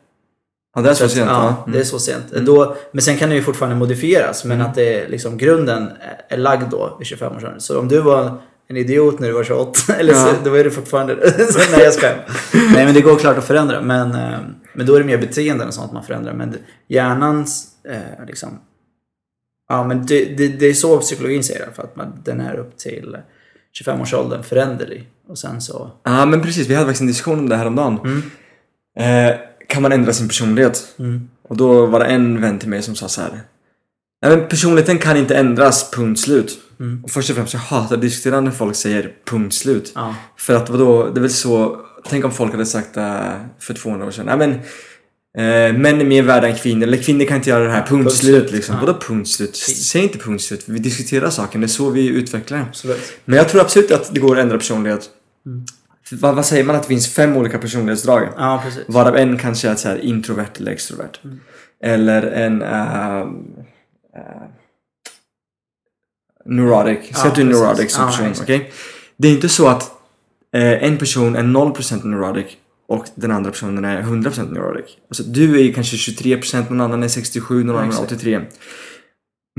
[0.75, 1.57] Ja, det är så att- sent ja, va?
[1.59, 1.73] Mm.
[1.73, 2.25] det är så sent.
[2.33, 6.35] Då, men sen kan det ju fortfarande modifieras, men att det är liksom grunden är-
[6.35, 7.59] är lagd då vid 25 års ålder.
[7.59, 10.35] Så om du var en idiot när du var 28, eller så, Ja.
[10.45, 11.31] då är du fortfarande...
[11.53, 12.07] så, nej, jag ska.
[12.55, 13.81] Nej, men det går klart att förändra.
[13.81, 14.39] Men, eh,
[14.73, 16.33] men då är det mer beteenden och sånt man förändrar.
[16.33, 16.59] Men det-
[16.89, 18.59] hjärnans, eh, liksom...
[19.69, 21.85] Ja, men det, det, det är så psykologin säger alla fall.
[21.85, 23.17] Att man, den är upp till
[23.83, 25.09] 25-årsåldern föränderlig.
[25.29, 25.91] Och sen så...
[26.05, 28.23] Ja men precis, vi hade faktiskt en diskussion om det här om dagen.
[28.99, 29.37] Eh,
[29.69, 30.95] kan man ändra sin personlighet?
[30.99, 31.29] Mm.
[31.49, 33.31] Och då var det en vän till mig som sa så här.
[34.23, 36.59] Nej men personligheten kan inte ändras, punkt slut.
[36.81, 37.05] Mm.
[37.05, 39.93] Och först och främst jag hatar att diskutera när folk säger punkt slut.
[39.95, 40.15] Ja.
[40.37, 44.07] För att vadå, det är väl så, tänk om folk hade sagt det för 200
[44.07, 44.27] år sedan.
[44.27, 44.61] Nej men,
[45.39, 47.91] eh, män är mer värda än kvinnor, eller kvinnor kan inte göra det här, punkt,
[48.05, 48.75] punkt slut liksom.
[48.75, 48.81] Ja.
[48.87, 49.57] Vadå punkt slut?
[49.57, 52.59] Säg inte punkt slut, vi diskuterar saken, det är så vi utvecklar.
[52.69, 53.13] Absolut.
[53.25, 55.11] Men jag tror absolut att det går att ändra personlighet.
[55.47, 55.65] Mm.
[56.11, 58.29] Vad, vad säger man att det finns fem olika personlighetsdrag?
[58.37, 58.85] Ja, precis.
[58.89, 61.21] Varav en kanske är så här introvert eller extrovert.
[61.25, 61.41] Mm.
[61.83, 63.29] Eller en uh,
[66.45, 66.99] neurotic.
[67.03, 68.33] Säg Ja, att du är neurotic som person.
[68.43, 68.73] okej?
[69.17, 69.83] Det är inte så att
[70.55, 72.47] eh, en person är 0% neurotic
[72.89, 74.91] och den andra personen är 100% neurotic.
[75.09, 78.13] Alltså, du är ju kanske 23%, någon annan är 67, någon Ja, annan är exakt.
[78.13, 78.41] 83.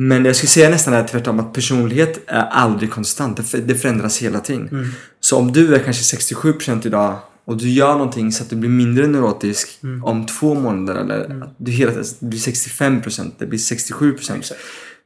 [0.02, 3.38] Men jag skulle säga nästan är tvärtom att personlighet är aldrig konstant.
[3.38, 4.68] Det för- Det förändras hela tiden.
[4.68, 4.88] Mm.
[5.20, 8.70] Så om du är kanske 67% idag och du gör någonting så att du blir
[8.70, 10.04] mindre neurotisk Mm.
[10.04, 14.40] om två månader eller att du hela tiden blir 65%, det blir 67%.
[14.40, 14.62] Exakt.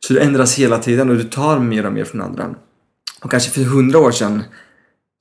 [0.07, 2.55] Så du ändras hela tiden och du tar mer och mer från andra.
[3.21, 4.43] Och kanske för hundra år sedan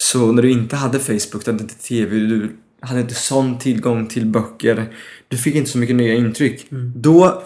[0.03, 4.07] så när du inte hade Facebook, du hade inte TV, du hade inte sån tillgång
[4.07, 4.95] till böcker.
[5.29, 6.67] Du fick inte så mycket nya intryck.
[6.95, 7.43] Då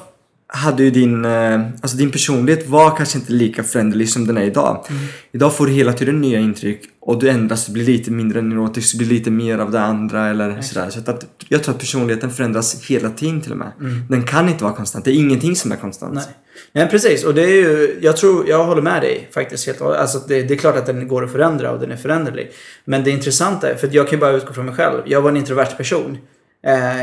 [0.48, 4.42] hade ju din, eh, alltså din personlighet var kanske inte lika föränderlig som den är
[4.42, 4.86] idag.
[5.32, 8.92] Idag får du hela tiden nya intryck och du ändras, du blir lite mindre neurotisk,
[8.92, 10.90] du blir lite mer av det andra eller sådär.
[10.90, 13.72] Så att, jag tror att personligheten förändras hela tiden till och med.
[14.08, 16.14] Den kan inte vara konstant, det är ingenting som är konstant.
[16.14, 16.24] Nej.
[16.72, 17.24] Nej, precis.
[17.24, 20.54] Och det är ju, jag tror, jag håller med dig faktiskt helt alltså det, det
[20.54, 22.50] är klart att den går att förändra och den är föränderlig.
[22.84, 25.02] Men det intressanta för jag kan ju bara utgå från mig själv.
[25.06, 26.18] Jag var en introvert person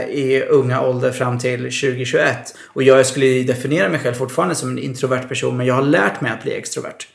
[0.10, 2.56] i unga ålder fram till 2021.
[2.68, 6.22] Och jag skulle definiera mig själv fortfarande som en introvert person, men jag har lärt
[6.22, 7.08] mig att bli extrovert.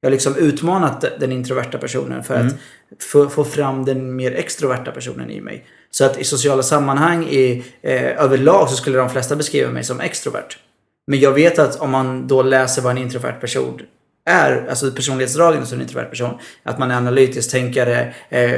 [0.00, 2.54] Jag har liksom utmanat den introverta personen för att
[3.02, 5.64] få, få fram den mer extroverta personen i mig.
[5.90, 10.00] Så att i sociala sammanhang i, eh, överlag så skulle de flesta beskriva mig som
[10.00, 10.58] extrovert.
[11.06, 13.80] Men jag vet att om man då läser vad en introvert person
[14.26, 18.52] är, alltså personlighetsdragen hos en introvert person, att man är analytisk tänkare, eh,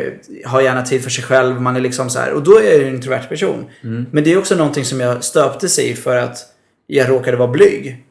[0.44, 2.82] har gärna tid för sig själv, man är liksom så här, och då är jag
[2.88, 3.66] en introvert person.
[4.10, 6.38] Men det är också någonting som jag stöptes i för att
[6.86, 8.04] jag råkade vara blyg.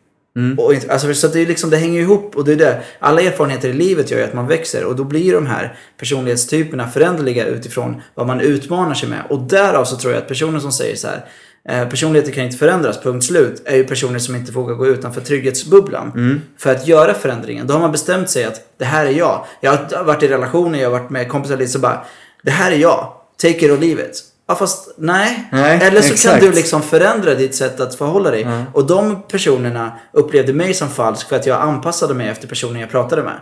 [0.57, 2.81] Och, inte- alltså, så det, är liksom, det hänger ihop och det är det.
[2.99, 6.87] Alla erfarenheter i livet gör ju att man växer och då blir de här personlighetstyperna
[6.87, 9.21] föränderliga utifrån vad man utmanar sig med.
[9.29, 11.25] Och därav så tror jag att personer som säger så här
[11.67, 16.41] personligheter kan inte förändras, punkt slut, är ju personer som inte vågar gå utanför trygghetsbubblan.
[16.57, 19.45] För att göra förändringen, då har man bestämt sig att det här är jag.
[19.61, 22.01] Jag har varit i relationer, jag har varit med kompisar lite så bara,
[22.43, 23.13] det här är jag.
[23.41, 24.23] Take it or leave it.
[24.47, 25.49] Ja fast nej.
[25.51, 26.39] Nej, Eller så exakt.
[26.39, 28.47] kan du liksom förändra ditt sätt att förhålla dig.
[28.73, 32.89] Och de personerna upplevde mig som falsk för att jag anpassade mig efter personen jag
[32.89, 33.39] pratade med.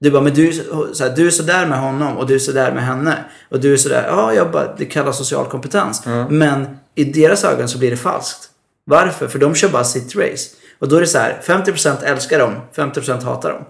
[0.00, 2.72] Du bara, men du, så- här, du är sådär med honom och du är sådär
[2.72, 3.14] med henne.
[3.50, 6.02] Och du är sådär, ja jag bara, det kallas social kompetens.
[6.30, 8.50] Men i deras ögon så blir det falskt.
[8.84, 9.28] Varför?
[9.28, 10.50] För de kör bara sitt race.
[10.78, 13.64] Och då är det så här, 50% älskar dem, 50% hatar dem.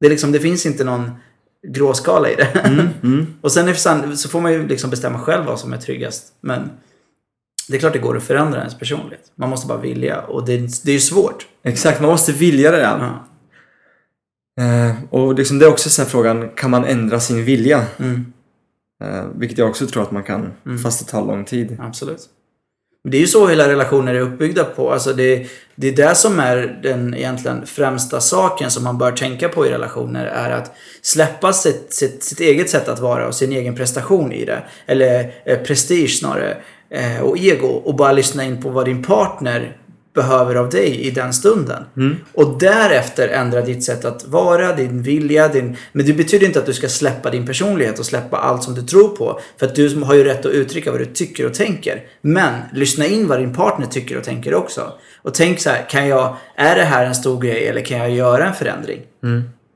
[0.00, 1.10] Det, är liksom, det finns inte någon
[1.68, 2.88] gråskala i det.
[3.40, 6.32] och sen är så får man ju liksom bestämma själv vad som är tryggast.
[6.40, 6.70] Men
[7.68, 9.32] det är klart det går att förändra ens personlighet.
[9.34, 11.46] Man måste bara vilja och det, det är ju svårt.
[11.62, 12.80] Exakt, man måste vilja det.
[12.80, 13.24] Ja.
[14.56, 14.64] Ja.
[14.64, 17.86] Eh, och liksom det är också så frågan, kan man ändra sin vilja?
[17.98, 18.32] Mm,
[19.00, 21.76] Eh, vilket jag också tror att man kan, fast det tar lång tid.
[21.80, 22.28] absolut.
[23.04, 24.92] Det är ju så hela relationer är uppbyggda på.
[24.92, 29.48] Alltså det, det är det som är den egentligen främsta saken som man bör tänka
[29.48, 30.26] på i relationer.
[30.26, 34.44] Är att släppa sitt, sitt, sitt eget sätt att vara och sin egen prestation i
[34.44, 34.62] det.
[34.86, 36.56] Eller eh, prestige snarare.
[36.90, 37.68] Eh, och ego.
[37.68, 39.76] Och bara lyssna in på vad din partner
[40.20, 41.82] behöver av dig i den stunden.
[42.34, 45.76] Och därefter ändra ditt sätt att vara, din vilja, din...
[45.92, 48.82] Men det betyder inte att du ska släppa din personlighet och släppa allt som du
[48.82, 49.40] tror på.
[49.58, 52.02] För att du har ju rätt att uttrycka vad du tycker och tänker.
[52.20, 54.92] Men lyssna in vad din partner tycker och tänker också.
[55.22, 58.10] Och tänk så här, kan jag, är det här en stor grej eller kan jag
[58.10, 59.00] göra en förändring?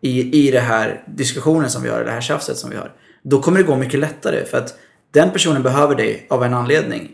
[0.01, 2.91] I, I det här diskussionen som vi har, det här tjafset som vi har.
[3.23, 4.75] Då kommer det gå mycket lättare för att
[5.15, 7.11] den personen behöver dig av en anledning.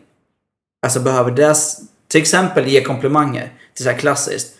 [0.82, 3.42] Alltså behöver dess, till exempel ge komplimanger.
[3.75, 4.55] Det är så här klassiskt.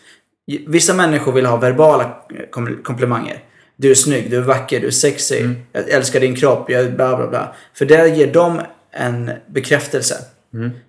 [0.67, 2.17] Vissa människor vill ha verbala
[2.51, 3.43] kom- komplimanger.
[3.77, 5.49] Du är snygg, du är vacker, du är sexy.
[5.73, 7.55] Jag älskar din kropp, jag bla bla bla.
[7.75, 8.61] För det ger dem
[8.93, 10.15] en bekräftelse.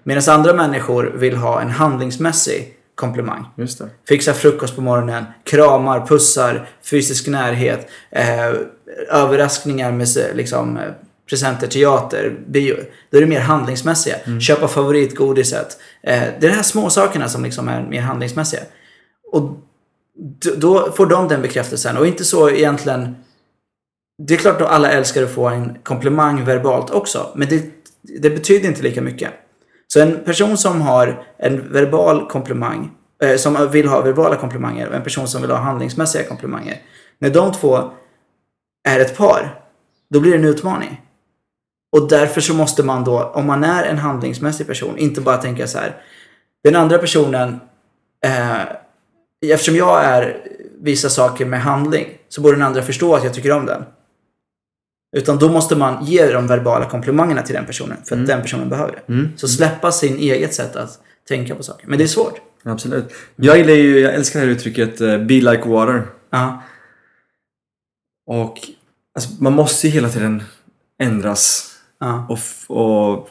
[0.04, 3.46] Medan andra människor vill ha en handlingsmässig komplimang.
[4.08, 8.52] Fixa frukost på morgonen, kramar, pussar, fysisk närhet, eh,
[9.10, 10.84] överraskningar med liksom, eh,
[11.30, 12.76] presenter, teater, bio.
[13.10, 14.16] Då är det mer handlingsmässiga.
[14.40, 15.78] Köpa favoritgodiset.
[16.04, 18.62] Eh, det är de här små sakerna som liksom är mer handlingsmässiga.
[19.32, 19.58] Och
[20.58, 21.98] då får de den bekräftelsen.
[21.98, 23.16] Och inte så egentligen...
[24.28, 27.32] Det är klart att alla älskar att få en komplimang verbalt också.
[27.36, 27.64] Men det,
[28.22, 29.34] det betyder inte lika mycket.
[29.88, 32.92] Så en person som har en verbal komplimang,
[33.24, 36.82] eh, som vill ha verbala komplimanger och en person som vill ha handlingsmässiga komplimanger.
[37.20, 37.92] När de två
[38.88, 39.64] är ett par,
[40.10, 41.02] då blir det en utmaning.
[41.92, 45.68] Och därför så måste man då, om man är en handlingsmässig person, inte bara tänka
[45.68, 46.02] så här.
[46.64, 47.60] Den andra personen,
[48.26, 48.62] eh,
[49.46, 50.38] eftersom jag är
[50.82, 53.84] vissa saker med handling, så borde den andra förstå att jag tycker om den.
[55.18, 58.70] Utan då måste man ge de verbala komplimangerna till den personen, för att den personen
[58.70, 59.30] behöver det.
[59.36, 61.88] Så släppa sin eget sätt att tänka på saker.
[61.88, 62.42] Men det är svårt.
[62.64, 63.14] Absolut.
[63.36, 66.08] Jag gillar ju, jag älskar det här uttrycket eh, Be like water.
[66.30, 66.64] Ja.
[68.28, 68.58] Och
[69.16, 70.44] alltså, man måste ju hela tiden
[71.02, 71.69] ändras
[72.00, 72.28] Ja.
[72.30, 72.40] och,
[72.78, 73.30] och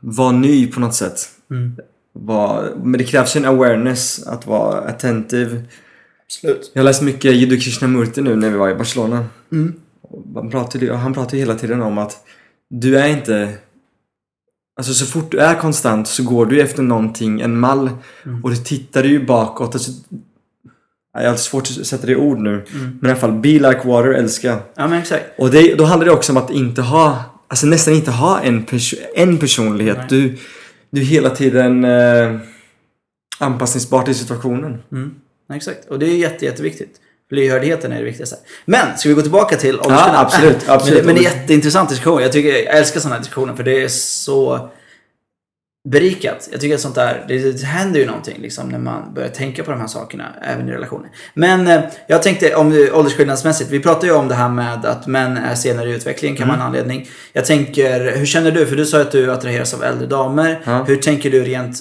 [0.00, 1.28] vara ny på något sätt.
[1.50, 1.76] Mm.
[2.12, 5.68] Vara, men det krävs ju en awareness, att vara attentiv.
[6.24, 6.70] Absolut.
[6.74, 9.24] Jag har läst mycket Jiddu Krishnamurti nu när vi var i Barcelona.
[9.52, 9.74] Mm.
[10.34, 12.16] Han pratade, han pratade ju hela tiden om att
[12.70, 13.54] du är inte...
[14.76, 17.90] Alltså så fort du är konstant så går du efter någonting, en mall.
[18.42, 19.74] Och du tittar ju bakåt.
[19.74, 19.90] Alltså,
[21.12, 22.50] Jag har svårt att sätta det i ord nu.
[22.50, 22.98] Mm.
[23.00, 24.58] Men i alla fall, be like water älskar jag.
[24.76, 25.24] Ja men exakt.
[25.38, 28.64] Och det, då handlar det också om att inte ha, alltså nästan inte ha en,
[28.64, 29.96] perso en personlighet.
[29.96, 30.06] Nej.
[30.08, 30.36] Du,
[30.90, 32.36] du är hela tiden eh,
[33.38, 34.82] anpassningsbar till situationen.
[34.92, 35.14] Mm.
[35.54, 35.90] Exakt.
[35.90, 37.00] Och det är jätte, jätteviktigt.
[37.30, 38.36] Lyhördheten är det viktigaste.
[38.64, 40.16] Men, ska vi gå tillbaka till åldersskillnad?
[40.16, 41.04] absolut, absolut.
[41.04, 42.22] Men, men det är jätteintressant diskussion.
[42.22, 44.68] Jag, tycker, jag älskar sådana här diskussioner för det är så
[45.88, 46.48] berikat.
[46.52, 49.64] Jag tycker att sånt där, det, det händer ju någonting liksom när man börjar tänka
[49.64, 51.10] på de här sakerna, även i relationer.
[51.34, 55.36] Men eh, jag tänkte om åldersskillnadsmässigt, vi pratar ju om det här med att män
[55.36, 57.08] är senare i utvecklingen, kan vara en anledning.
[57.32, 58.66] Jag tänker, hur känner du?
[58.66, 60.60] För du sa att du attraheras av äldre damer.
[60.64, 60.84] Ja.
[60.84, 61.78] Hur tänker du rent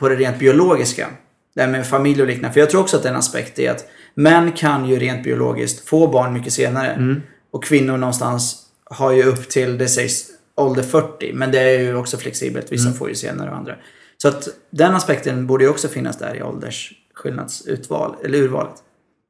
[0.00, 1.08] på det rent biologiska?
[1.54, 2.52] Det här med familj och liknande.
[2.52, 6.06] För jag tror också att en aspekt är att män kan ju rent biologiskt få
[6.06, 7.20] barn mycket senare.
[7.52, 10.26] Och kvinnor någonstans har ju upp till, det sägs,
[10.60, 11.32] ålder 40.
[11.34, 12.72] Men det är ju också flexibelt.
[12.72, 13.74] Vissa får ju senare och andra.
[14.16, 18.74] Så att den aspekten borde ju också finnas där i åldersskillnadsutval, eller urvalet.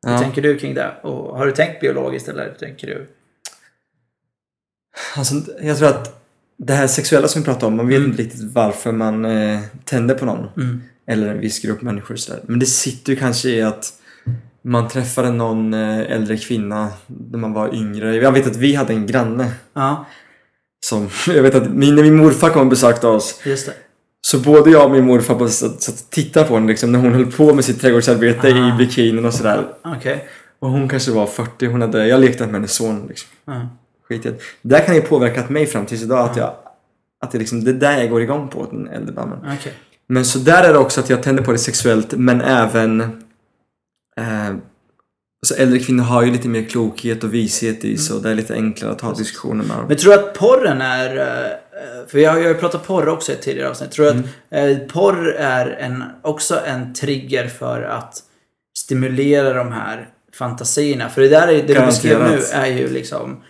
[0.06, 0.18] Hur Ja.
[0.18, 0.90] tänker du kring det?
[1.02, 3.06] Och har du tänkt biologiskt eller hur tänker du?
[5.16, 6.22] Alltså, jag tror att
[6.56, 8.10] det här sexuella som vi pratar om, man vet Mm.
[8.10, 10.46] inte riktigt varför man eh, tänder på någon.
[10.56, 10.82] Mm.
[11.06, 12.40] Eller en viss grupp människor sådär.
[12.46, 13.92] Men det sitter ju kanske i att
[14.62, 18.16] man träffade någon eh, äldre kvinna när man var yngre.
[18.16, 20.06] Jag vet att vi hade en granne Ja,
[20.84, 23.72] som, jag vet att min, när min morfar kom och besökte oss just det.
[24.22, 27.12] Så både jag och min morfar bara satt och tittade på henne liksom, när hon
[27.14, 28.68] höll på med sitt trädgårdsarbete Ah.
[28.74, 29.66] i bikinin och sådär.
[29.84, 30.28] Okej.
[30.58, 33.28] Och hon kanske var 40, hon hade, jag lekte med hennes son liksom.
[33.44, 33.68] Ja.
[34.08, 34.38] Skit i det.
[34.62, 36.54] Där kan ju påverkat mig fram tills idag att jag,
[37.20, 39.38] att det liksom, det är där jag går igång på den äldre damen.
[39.58, 39.72] Okej.
[40.06, 43.00] Men så där är det också att jag tänder på det sexuellt men även
[44.16, 44.50] eh,
[45.46, 48.54] så äldre kvinnor har ju lite mer klokhet och vishet i så det är lite
[48.54, 49.86] enklare att ha diskussioner med dem.
[49.88, 51.16] Men tror du att porren är...
[51.16, 53.90] eh, För jag har ju pratat porr också i ett tidigare avsnitt.
[53.92, 54.16] Tror du att
[54.50, 54.70] Mm.
[54.72, 58.14] eh, porr är en, också en trigger för att
[58.78, 61.08] stimulera de här fantasierna?
[61.08, 63.42] För det där är, det du beskrev nu är ju liksom...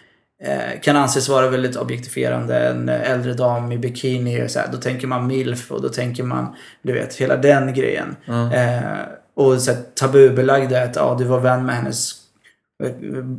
[0.45, 2.59] Eh, kan anses vara väldigt objektifierande.
[2.59, 5.89] En eh, äldre dam i bikini, och så här, då tänker man milf och då
[5.89, 8.17] tänker man, du vet, hela den grejen.
[8.25, 8.55] Ja.
[8.55, 8.81] Eh,
[9.41, 12.13] och så här, tabubelagda att ja, du var vän med hennes
[12.85, 12.91] eh,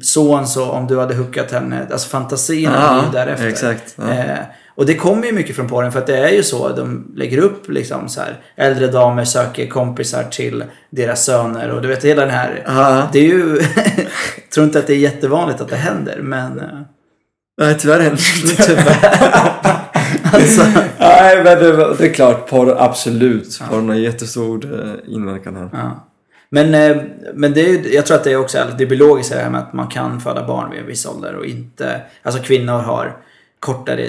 [0.01, 1.87] son så om du hade hookat henne.
[1.91, 3.47] Alltså fantasierna Ja, ju därefter.
[3.47, 4.09] exakt, ja.
[4.11, 4.37] Eh,
[4.75, 6.69] och det kommer ju mycket från porren för att det är ju så.
[6.69, 8.39] De lägger upp liksom så här.
[8.55, 12.63] Äldre damer söker kompisar till deras söner och du vet hela den här.
[12.65, 13.09] Ja.
[13.13, 13.59] Det är ju...
[14.53, 16.59] tror inte att det är jättevanligt att det händer men...
[16.59, 16.65] eh,
[17.61, 18.63] Nej tyvärr händer det inte.
[18.65, 19.81] Tyvärr.
[20.31, 20.61] alltså,
[20.99, 23.59] Nej men det, det är klart, porr absolut.
[23.69, 25.69] Porr har jättestor eh, inverkan här.
[25.73, 26.07] ja.
[26.53, 29.49] Men, eh, men det är, jag tror att det är också det biologiska det här
[29.49, 32.01] med att man kan föda barn vid en viss ålder och inte...
[32.23, 33.17] Alltså kvinnor har
[33.59, 34.07] kortare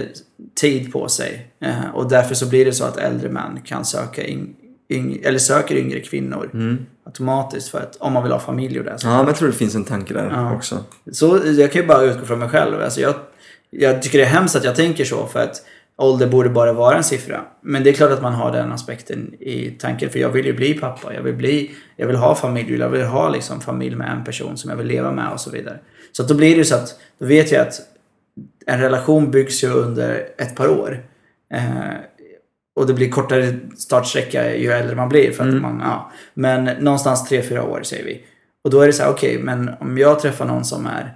[0.61, 1.47] tid på sig.
[1.61, 4.55] Eh, och därför så blir det så att äldre män kan söka in,
[4.91, 6.51] yng, eller söker yngre kvinnor
[7.07, 8.99] automatiskt för att om man vill ha familj och det.
[8.99, 10.55] Så, Ja men jag tror det finns en tanke där Ja.
[10.55, 10.79] också.
[11.13, 12.83] så jag kan ju bara utgå från mig själv.
[12.83, 13.15] Alltså jag,
[13.71, 15.57] jag tycker det är hemskt att jag tänker så för att
[16.03, 17.41] ålder borde bara vara en siffra.
[17.61, 20.11] Men det är klart att man har den aspekten i tanken.
[20.11, 21.15] För jag vill ju bli pappa.
[21.15, 22.79] Jag vill, bli, jag vill ha familj.
[22.79, 25.51] Jag vill ha liksom familj med en person som jag vill leva med och så
[25.51, 25.79] vidare.
[26.12, 27.81] Så att då blir det ju så att då vet jag att
[28.67, 31.05] en relation byggs ju under ett par år.
[31.55, 31.95] Eh,
[32.77, 35.33] och det blir kortare startsträcka ju äldre man blir.
[35.33, 36.12] För att man, ja.
[36.35, 38.25] Men någonstans 3-4 år säger vi.
[38.65, 41.15] Och då är det så här, okej, men om jag träffar någon som är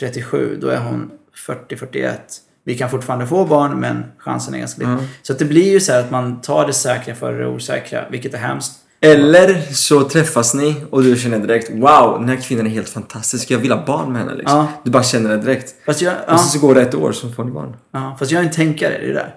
[0.00, 1.10] 37, då är hon
[1.48, 2.16] 40-41.
[2.64, 4.94] Vi kan fortfarande få barn, men chansen är ganska liten.
[4.94, 5.04] Mm.
[5.22, 8.34] Så det blir ju så här att man tar det säkra för det osäkra, vilket
[8.34, 8.72] är hemskt.
[9.00, 13.50] Eller så träffas ni och du känner direkt Wow, den här kvinnan är helt fantastisk.
[13.50, 14.58] Jag vill ha barn med henne liksom.
[14.58, 14.68] Ja.
[14.84, 15.74] Du bara känner det direkt.
[15.84, 17.76] Jag, Och ja, så, så går det ett år så får ni barn.
[17.92, 19.34] ja, fast jag är en tänkare det där.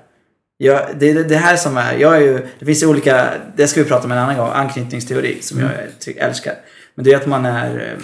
[0.58, 3.30] Jag, det är det, det här som är, jag är ju, det finns ju olika,
[3.56, 6.54] det ska vi prata om en annan gång, anknytningsteori som jag ty, älskar.
[6.96, 8.04] Men det är att man är, eh,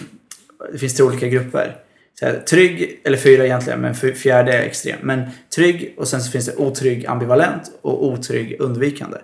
[0.71, 1.75] det finns tre olika grupper.
[2.19, 4.97] Så här, trygg, eller fyra egentligen, men fjärde är extrem.
[5.01, 5.23] Men
[5.55, 9.17] trygg och sen så finns det otrygg ambivalent och otrygg undvikande.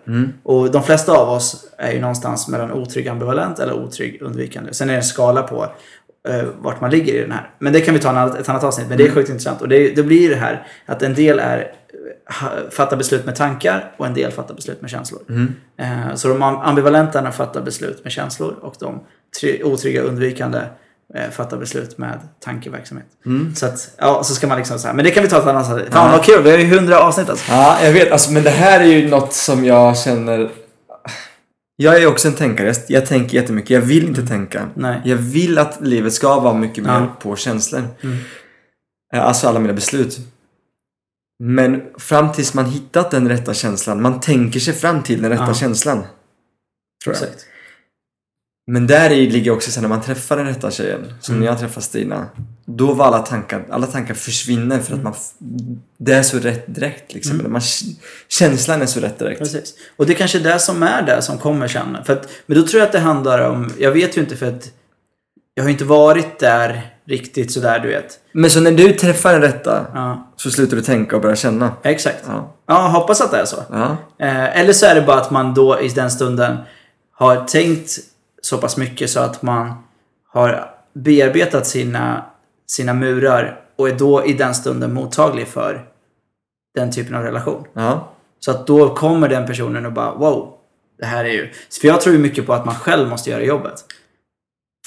[0.44, 4.74] Och de flesta av oss är ju någonstans mellan otrygg ambivalent eller otrygg undvikande.
[4.74, 5.64] Sen är det en skala på
[6.30, 7.50] eh, vart man ligger i den här.
[7.60, 8.88] Men det kan vi ta en ett annat avsnitt.
[8.90, 9.62] Men det är sjukt intressant.
[9.62, 11.72] Och det, det blir det här att en del är
[12.70, 15.22] fattar beslut med tankar och en del fattar beslut med känslor.
[15.80, 19.04] Eh, så de am- ambivalenterna fattar beslut med känslor och de
[19.42, 20.60] try- otrygga undvikande
[21.32, 23.08] fattar beslut med tankeverksamhet.
[23.56, 24.96] Så att, ja, så ska man liksom så här.
[24.96, 25.94] Men det kan vi ta ett annat avsnitt.
[25.94, 26.18] Fan Ja.
[26.18, 27.52] vad kul, vi har ju hundra avsnitt alltså.
[27.52, 28.12] Ja, jag vet.
[28.12, 30.52] Alltså, men det här är ju något som jag känner...
[31.76, 32.74] Jag är också en tänkare.
[32.88, 33.70] Jag, tänker jättemycket.
[33.70, 34.70] Jag vill inte tänka.
[34.76, 35.02] Nej.
[35.06, 37.16] Jag vill att livet ska vara mycket mer Ja.
[37.22, 37.84] på känslor.
[38.04, 38.18] Mm.
[39.14, 40.18] Eh, Alltså alla mina beslut.
[41.44, 44.02] Men fram tills man hittat den rätta känslan.
[44.02, 45.54] Man tänker sig fram till den rätta Ja.
[45.54, 45.98] känslan.
[47.04, 47.24] Tror jag.
[47.24, 47.46] Exakt.
[48.72, 51.46] Men där i ligger också sen när man träffar den rätta tjejen, som Mm.
[51.46, 52.26] när jag träffade Stina.
[52.66, 55.14] Då var alla tankar, alla tankar försvinner för att man,
[55.98, 57.40] det är så rätt direkt liksom.
[57.40, 57.52] Mm.
[57.52, 57.62] Man,
[58.30, 59.40] känslan är så rätt direkt.
[59.40, 59.74] Precis.
[59.98, 61.98] Och det är kanske är det som är det som kommer sen.
[62.06, 64.46] För att, men då tror jag att det handlar om, jag vet ju inte för
[64.46, 64.70] att
[65.54, 68.20] jag har inte varit där riktigt sådär du vet.
[68.32, 71.72] Men så när du träffar den rätta Ja, så slutar du tänka och börjar känna.
[71.84, 72.24] exakt.
[72.28, 72.56] Ja.
[72.68, 73.64] Ja, hoppas att det är så.
[73.72, 73.98] Ja.
[74.20, 76.58] Eh, eller så är det bara att man då i den stunden
[77.14, 78.00] har tänkt
[78.42, 79.74] så pass mycket så att man
[80.28, 82.26] har bearbetat sina,
[82.68, 85.86] sina murar och är då i den stunden mottaglig för
[86.76, 87.68] den typen av relation.
[87.74, 88.14] Ja.
[88.40, 90.54] Så att då kommer den personen och bara wow,
[91.00, 91.50] det här är ju...
[91.82, 93.86] För jag tror ju mycket på att man själv måste göra jobbet.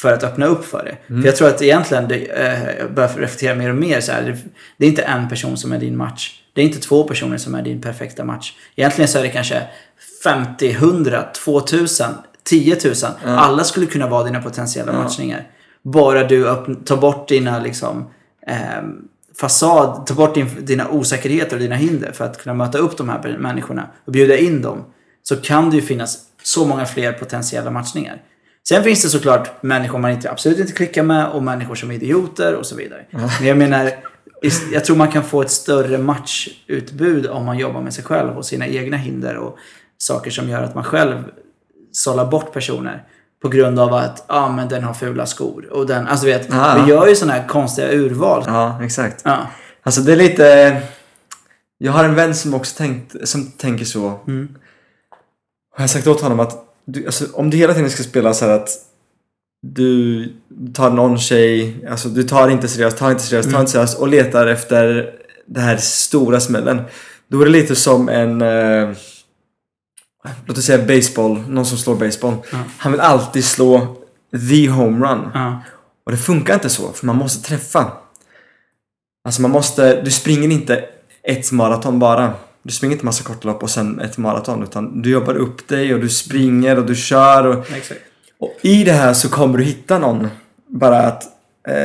[0.00, 1.14] För att öppna upp för det.
[1.22, 4.22] För jag tror att egentligen, det, eh, jag börjar reflektera mer och mer så här,
[4.22, 4.38] det,
[4.76, 6.42] det är inte en person som är din match.
[6.52, 8.54] Det är inte två personer som är din perfekta match.
[8.76, 9.62] Egentligen så är det kanske
[10.24, 12.94] 50, 100, 2000, 10 000.
[13.24, 15.48] Alla skulle kunna vara dina potentiella matchningar.
[15.82, 16.44] Bara du
[16.84, 18.10] tar bort dina liksom
[18.46, 22.96] ehm, fasad, ta bort din, dina osäkerheter och dina hinder för att kunna möta upp
[22.96, 24.84] de här människorna och bjuda in dem.
[25.22, 28.22] Så kan det ju finnas så många fler potentiella matchningar.
[28.68, 31.94] Sen finns det såklart människor man inte, absolut inte klickar med och människor som är
[31.94, 33.06] idioter och så vidare.
[33.10, 33.90] Men jag menar,
[34.72, 38.46] jag tror man kan få ett större matchutbud om man jobbar med sig själv och
[38.46, 39.58] sina egna hinder och
[39.98, 41.24] saker som gör att man själv
[41.92, 43.04] sållar bort personer.
[43.42, 45.68] På grund av att, ja ah, men den har fula skor.
[45.72, 46.82] Och den, alltså vet, Ah.
[46.84, 48.44] vi gör ju sådana här konstiga urval.
[48.46, 49.22] ja, exakt.
[49.24, 49.38] Ja.
[49.82, 50.80] Alltså det är lite...
[51.78, 54.20] Jag har en vän som också tänkt, som tänker så.
[54.26, 54.48] Mm.
[55.74, 58.34] Och jag har sagt åt honom att du, alltså, om du hela tiden ska spela
[58.34, 58.68] så här att
[59.62, 60.28] du
[60.74, 63.60] tar någon tjej, alltså du tar inte seriöst, tar inte seriöst, tar Mm.
[63.60, 65.14] inte seriöst och letar efter
[65.46, 66.80] den här stora smällen.
[67.28, 68.88] Då är det lite som en, eh,
[70.46, 72.34] låt oss säga baseball, någon som slår baseball.
[72.52, 72.58] Ja.
[72.78, 73.96] Han vill alltid slå
[74.50, 75.30] the homerun.
[75.34, 75.62] Ja.
[76.04, 77.92] Och det funkar inte så, för man måste träffa.
[79.24, 80.84] Alltså man måste, du springer inte
[81.22, 82.32] ett maraton bara.
[82.62, 84.62] Du springer inte massa kortlopp och sen ett maraton.
[84.62, 87.46] Utan du jobbar upp dig och du springer och du kör.
[87.46, 87.66] Och,
[88.38, 90.28] och i det här så kommer du hitta någon.
[90.66, 91.24] Bara att,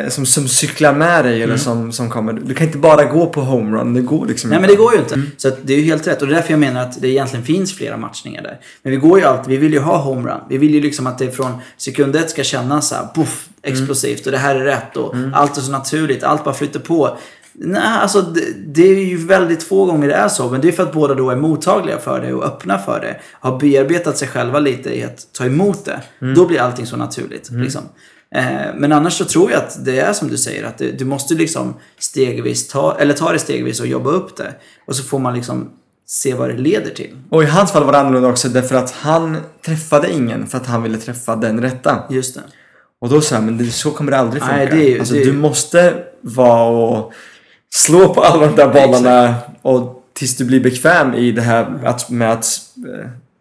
[0.09, 2.33] som, som cyklar med dig eller som, som kommer.
[2.33, 3.93] Du kan inte bara gå på homerun.
[3.93, 4.81] Det går liksom Nej men inte.
[4.81, 5.21] det går ju inte.
[5.37, 6.21] Så att det är ju helt rätt.
[6.21, 8.59] Och det är därför jag menar att det egentligen finns flera matchningar där.
[8.83, 10.41] Men vi går ju alltid, vi vill ju ha homerun.
[10.49, 14.25] Vi vill ju liksom att det från sekund ett ska kännas så här, puff, explosivt
[14.25, 17.17] och det här är rätt och allt är så naturligt, allt bara flyter på.
[17.59, 20.49] Nej, alltså det, det är ju väldigt få gånger det är så.
[20.49, 23.19] Men det är för att båda då är mottagliga för det och öppna för det.
[23.31, 26.01] Har bearbetat sig själva lite i att ta emot det.
[26.35, 27.49] Då blir allting så naturligt.
[27.51, 27.81] Liksom.
[28.35, 30.63] Eh, men annars så tror jag att det är som du säger.
[30.63, 34.53] Att du måste liksom stegvis ta, eller ta det stegvis och jobba upp det.
[34.87, 35.69] Och så får man liksom
[36.07, 37.17] se vad det leder till.
[37.29, 40.65] Och i hans fall var det annorlunda också därför att han träffade ingen för att
[40.65, 42.03] han ville träffa den rätta.
[42.09, 42.41] Just det.
[43.01, 44.55] Och då sa jag, men det, så kommer det aldrig funka.
[44.55, 47.13] Nej, det är alltså, det är du måste vara och
[47.73, 52.09] slå på alla de där bollarna och tills du blir bekväm i det här att,
[52.09, 52.45] med att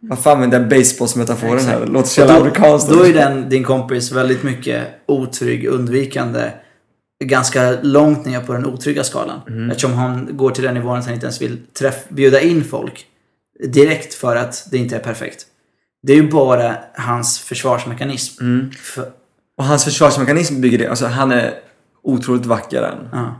[0.01, 1.81] vad fan använder jag baseballsmetaforen här?
[1.81, 2.89] Det låter så jävla amerikanskt.
[2.89, 6.51] då är den, din kompis väldigt mycket otrygg, undvikande.
[7.25, 9.41] Ganska långt ner på den otrygga skalan.
[9.49, 9.71] Mm.
[9.71, 13.07] Eftersom han går till den nivån att han inte ens vill träff, bjuda in folk.
[13.69, 15.47] Direkt för att det inte är perfekt.
[16.03, 18.45] Det är ju bara hans försvarsmekanism.
[18.45, 18.71] Mm.
[18.71, 19.11] För,
[19.59, 20.89] Och hans försvarsmekanism bygger det.
[20.89, 21.55] Alltså han är
[22.03, 23.09] otroligt vacker än.
[23.13, 23.35] ja,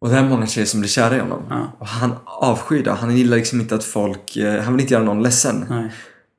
[0.00, 1.42] Och det är många tjejer som blir kära i honom.
[1.50, 1.72] Ja.
[1.78, 2.90] Och han avskyr det.
[2.92, 4.36] Han gillar liksom inte att folk...
[4.36, 5.64] eh, Han vill inte göra någon ledsen.
[5.70, 5.92] nej,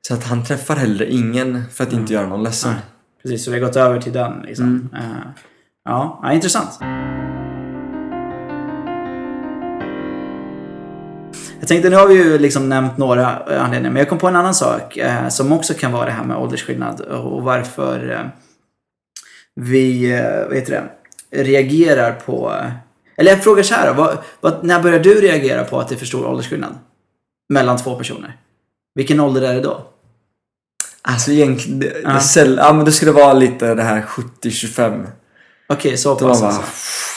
[0.08, 2.72] Så att han träffar hellre ingen för att inte göra någon ledsen.
[2.72, 2.80] nej.
[3.22, 4.32] Precis, så vi har gått över till den.
[4.42, 4.66] Liksom.
[4.66, 4.88] Mm.
[4.94, 5.16] Eh,
[5.84, 6.78] ja, ja, intressant.
[11.60, 14.28] Jag tänkte, nu har vi ju liksom nämnt några eh, anledningar, men jag kom på
[14.28, 18.26] en annan sak eh, som också kan vara det här med åldersskillnad och varför eh,
[19.54, 20.72] vi, eh, vad heter
[21.30, 22.54] det, reagerar på...
[23.20, 25.96] Eller jag frågar så här vad, vad, när börjar du reagera på att det är
[25.96, 26.78] för stor åldersskillnad?
[27.52, 28.36] Mellan två personer?
[28.94, 29.86] Vilken ålder är det då?
[31.02, 31.78] Alltså egentligen...
[31.78, 32.20] Det, Ja.
[32.34, 35.06] det ja men det skulle vara lite det här 70-25.
[35.68, 36.62] Okej, så Då pass alltså.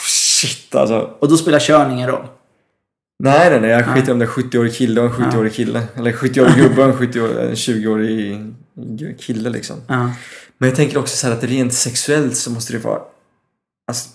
[0.06, 1.16] Shit alltså.
[1.18, 2.26] Och då spelar kön ingen roll?
[3.24, 3.70] Nej, nej, nej.
[3.70, 5.82] Jag skiter om det är 70-årig kille och en 70-årig kille.
[5.94, 8.54] Eller 70-årig gubbe och en 70-årig, en 20-årig
[9.20, 9.76] kille liksom.
[9.86, 10.10] Ja.
[10.58, 13.00] Men jag tänker också så här att rent sexuellt så måste det vara
[13.88, 14.10] alltså,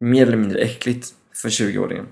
[0.00, 1.08] mer eller mindre äckligt
[1.42, 2.06] för 20-åringen.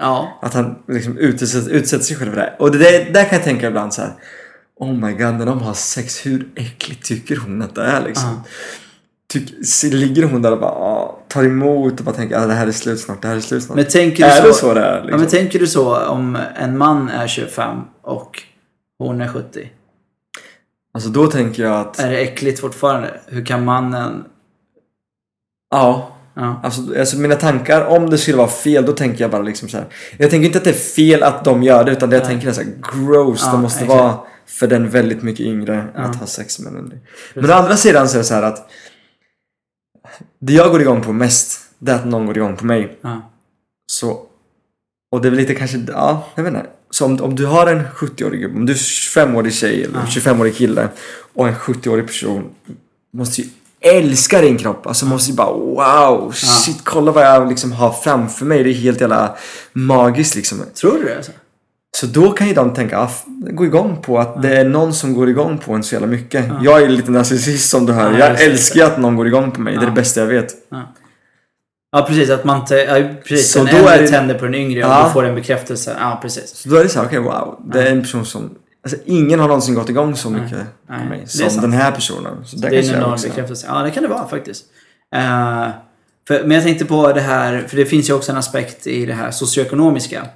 [0.00, 0.38] Ja.
[0.42, 2.56] Att han liksom utsätter, utsätter sig själv för det.
[2.58, 4.12] Och det där, där kan jag tänka ibland så här.
[4.76, 8.28] Oh my god, när de har sex, hur äckligt tycker hon att det är liksom?
[8.28, 8.44] Ja.
[9.32, 12.54] Tyck, ligger hon där och bara ah, tar emot och bara tänker att ah, det
[12.54, 13.76] här är slut snart, det här är slut snart.
[13.76, 14.96] Men tänker du är så, det så det är?
[14.96, 15.20] ja, Liksom?
[15.20, 18.42] men tänker du så om en man är 25 och
[18.98, 19.70] hon är 70?
[20.92, 21.98] Alltså då tänker jag att...
[21.98, 23.20] Är det äckligt fortfarande?
[23.26, 24.24] Hur kan mannen...
[25.70, 26.16] Ja.
[26.40, 26.60] Ja.
[26.62, 29.76] Alltså, alltså mina tankar, om det skulle vara fel, då tänker jag bara liksom så
[29.76, 29.86] här.
[30.18, 32.48] Jag tänker inte att det är fel att de gör det, utan det jag tänker
[32.48, 33.98] är så här, gross, Ja, det måste exakt.
[34.00, 36.00] vara för den väldigt mycket yngre Ja.
[36.00, 37.00] att ha sex med en.
[37.34, 38.70] Men å andra sidan så är det så här att
[40.40, 42.98] det jag går igång på mest, det är att någon går igång på mig.
[43.02, 43.30] Ja.
[43.92, 44.22] Så,
[45.12, 46.66] och det är väl lite kanske, ja, jag vet inte.
[46.90, 50.04] Så om, om du har en 70-årig gubbe, om du är 25-årig tjej eller Ja.
[50.06, 50.88] 25-årig kille
[51.34, 52.44] och en 70-årig person
[53.12, 53.48] måste ju
[53.80, 54.86] älska din kropp.
[54.86, 58.64] Alltså måste ju bara wow, shit kolla vad jag liksom har framför mig.
[58.64, 59.36] Det är helt jävla
[59.72, 60.62] magiskt liksom.
[60.80, 61.32] Tror du det alltså?
[61.96, 65.14] Så då kan ju de tänka, ah, gå igång på att det är någon som
[65.14, 66.44] går igång på en så jävla mycket.
[66.48, 66.58] Ja.
[66.62, 68.12] Jag är lite narcissist som du hör.
[68.12, 69.72] Ja, jag älskar ju att någon går igång på mig.
[69.74, 69.88] Det är Ja.
[69.88, 70.54] det bästa jag vet.
[71.92, 72.60] Ja precis, att man...
[72.70, 75.04] Ja, precis, Så en då äldre är det- tänder på den yngre och Ja.
[75.06, 75.96] du får en bekräftelse.
[76.00, 76.50] Ja precis.
[76.56, 77.62] Så då är det så här, okej wow.
[77.72, 78.50] Det är en person som...
[78.84, 81.72] Alltså ingen har någonsin gått igång så mycket på Nej, mig det är som den
[81.72, 82.44] här personen.
[82.46, 83.66] Så Det är kanske en enorm bekräftelse.
[83.70, 84.64] Ja, det kan det vara faktiskt.
[85.14, 85.68] Eh,
[86.28, 89.06] för, men jag tänkte på det här, för det finns ju också en aspekt i
[89.06, 90.26] det här socioekonomiska.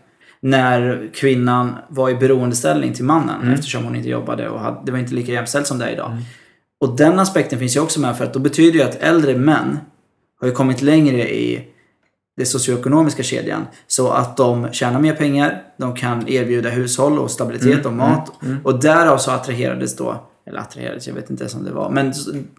[0.40, 3.55] När kvinnan var i beroendeställning till mannen Mm.
[3.55, 6.16] eftersom hon inte jobbade och hade, det var inte lika jämställt som det är idag.
[6.80, 9.78] Och den aspekten finns ju också med för att då betyder ju att äldre män
[10.40, 11.68] har ju kommit längre i
[12.37, 13.66] det socioekonomiska kedjan.
[13.87, 18.32] Så att de tjänar mer pengar, de kan erbjuda hushåll och stabilitet och mat.
[18.64, 22.12] Och därav så attraherades då, eller attraherades, jag vet inte ens om det var, men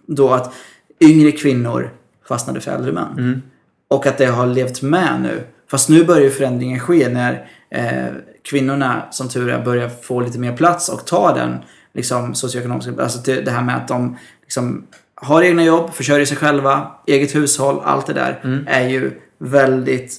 [0.08, 0.54] då att
[1.00, 1.90] yngre kvinnor
[2.28, 3.42] fastnade för äldre män.
[3.88, 5.44] Och att det har levt med nu.
[5.72, 8.14] Fast nu börjar ju förändringen ske när eh,
[8.44, 11.58] kvinnorna, som tur är, börjar få lite mer plats och ta den
[11.94, 12.92] liksom, socioekonomiska...
[13.00, 17.36] Alltså det, det här med att de liksom, har egna jobb, försörjer sig själva, eget
[17.36, 20.18] hushåll, allt det där är ju väldigt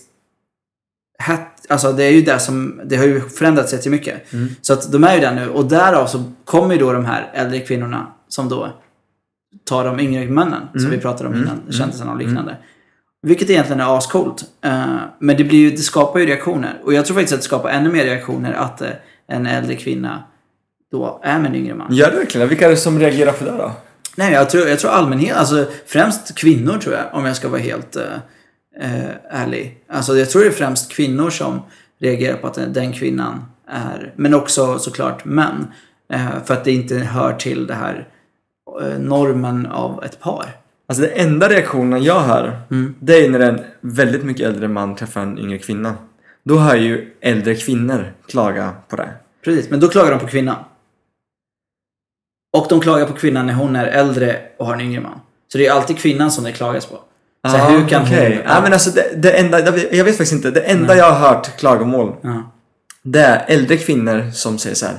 [1.19, 1.67] hett.
[1.69, 4.27] Alltså det är ju det som, det har ju förändrats jättemycket.
[4.61, 7.31] Så att de är ju där nu och därav så kommer ju då de här
[7.35, 8.73] äldre kvinnorna som då
[9.65, 12.57] tar de yngre männen som vi pratade om innan, kändisarna och liknande.
[13.23, 14.45] Vilket egentligen är ascoolt.
[14.67, 16.81] Uh, men det, blir ju, det skapar ju reaktioner.
[16.85, 18.89] Och jag tror faktiskt att det skapar ännu mer reaktioner att uh,
[19.29, 20.25] en äldre kvinna
[20.91, 21.95] då är med en yngre man.
[21.95, 22.49] Gör det verkligen?
[22.49, 23.73] Vilka är det som reagerar på det då?
[24.17, 27.61] Nej, jag tror, jag tror allmänhet, alltså främst kvinnor tror jag, om jag ska vara
[27.61, 27.97] helt
[28.83, 29.85] uh, ärlig.
[29.89, 31.61] Alltså jag tror det är främst kvinnor som
[31.99, 35.67] reagerar på att den, kvinnan är, men också såklart män.
[36.15, 38.09] Uh, för att det inte hör till det här
[38.83, 40.57] uh, normen av ett par.
[40.89, 42.95] Alltså den enda reaktionen jag hör, Mm.
[43.01, 45.95] det är när en väldigt mycket äldre man träffar en yngre kvinna.
[46.43, 49.09] Då hör ju äldre kvinnor klaga på det.
[49.45, 50.57] Precis, men då klagar de på kvinnan.
[52.57, 55.21] Och de klagar på kvinnan när hon är äldre och har en yngre man.
[55.49, 57.01] Så det är alltid kvinnan som det klagas på.
[57.51, 58.35] Så Ah, hur kan okej.
[58.37, 58.43] hon...
[58.55, 59.59] Ja, men alltså det, det enda,
[59.93, 60.51] jag vet, faktiskt inte.
[60.51, 62.53] Det enda jag har hört klagomål, ja,
[63.03, 64.95] det är äldre kvinnor som säger så här.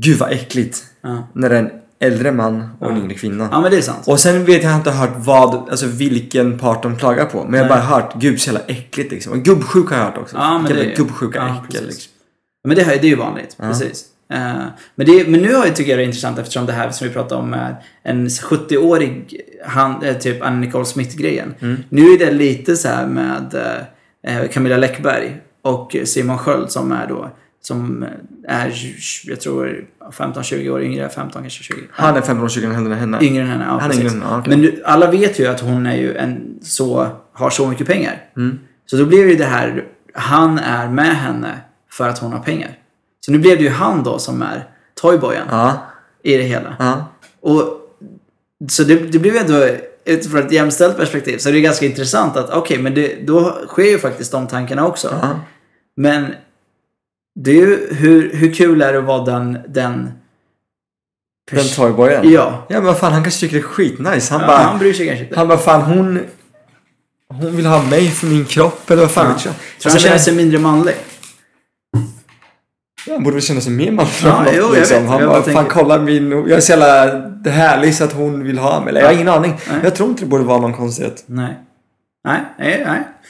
[0.00, 0.84] Gud vad äckligt.
[1.02, 1.28] ja.
[1.32, 1.70] När det är en
[2.00, 3.48] äldre man och en yngre kvinna.
[3.52, 4.08] ja, men det är sant.
[4.08, 7.44] Och sen vet jag inte hört vad, alltså vilken part de klagar på.
[7.44, 7.86] Men jag har Nej.
[7.88, 9.32] bara hört, gud så jävla äckligt liksom.
[9.32, 10.36] Och gubbsjuka har jag hört också.
[10.36, 12.12] Ja, men Jävla det- gubbsjuka ja, äckel liksom.
[12.68, 14.04] Men det, här, det är ju vanligt, precis.
[14.30, 14.64] Eh,
[14.94, 17.08] men, det, men nu har jag tycker jag det är intressant eftersom det här som
[17.08, 21.54] vi pratade om är en 70-årig, han, eh, typ Anna Nicole Smith-grejen.
[21.60, 21.76] Mm.
[21.88, 23.54] Nu är det lite så här med
[24.22, 28.04] eh, Camilla Läckberg och Simon Sköld som är då som
[28.48, 28.72] är,
[29.24, 31.74] jag tror, 15-20 år yngre, 15 kanske 20.
[31.90, 33.18] Han är 15 år 20 än henne.
[33.22, 34.50] Yngre än henne, ja, Han är yngre ja, okej.
[34.50, 38.24] Men nu, alla vet ju att hon är ju en så, har så mycket pengar.
[38.36, 38.58] Mm.
[38.86, 41.58] Så då blev ju det här, han är med henne
[41.90, 42.77] för att hon har pengar.
[43.26, 44.64] Så nu blev det ju han då som är
[45.00, 45.86] toyboyen Ja,
[46.22, 46.76] i det hela.
[46.78, 47.04] ja.
[47.40, 47.62] Och,
[48.70, 49.66] så det, det blev ju ändå,
[50.04, 53.82] utifrån ett jämställt perspektiv, så det är ganska intressant att okej, men det, då sker
[53.90, 55.18] ju faktiskt de tankarna också.
[55.22, 55.40] ja.
[55.96, 56.26] Men
[57.40, 60.10] det är ju, hur, hur kul är det att vara den, den
[61.50, 62.30] Den toyboyen.
[62.30, 62.66] Ja.
[62.68, 64.32] Ja men vad fan han kanske tycker det är skitnice.
[64.32, 65.36] Han ja, bara, han bryr sig kanske inte.
[65.38, 66.20] han bara fan hon,
[67.28, 69.34] hon vill ha mig för min kropp eller vad fan Ja.
[69.38, 70.94] Tror Alltså, han känner men- sig mindre manlig?
[73.14, 74.12] Han borde väl känna sig mer manlig.
[74.24, 75.02] Ja, än jo, liksom.
[75.02, 75.10] vet.
[75.10, 78.58] Han bara, fan tänker- kolla min, jag är så jävla härlig så att hon vill
[78.58, 78.88] ha mig.
[78.90, 79.54] Eller jag har ingen aning.
[79.70, 79.80] Nej.
[79.84, 81.24] Jag tror inte det borde vara någon konstighet.
[81.26, 81.56] Nej.
[82.24, 82.84] Nej, nej,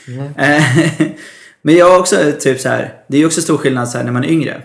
[0.07, 0.57] nej.
[0.57, 1.07] Eh,
[1.63, 2.95] Men jag har också typ så här.
[3.09, 4.63] Det är ju också stor skillnad så här när man är yngre.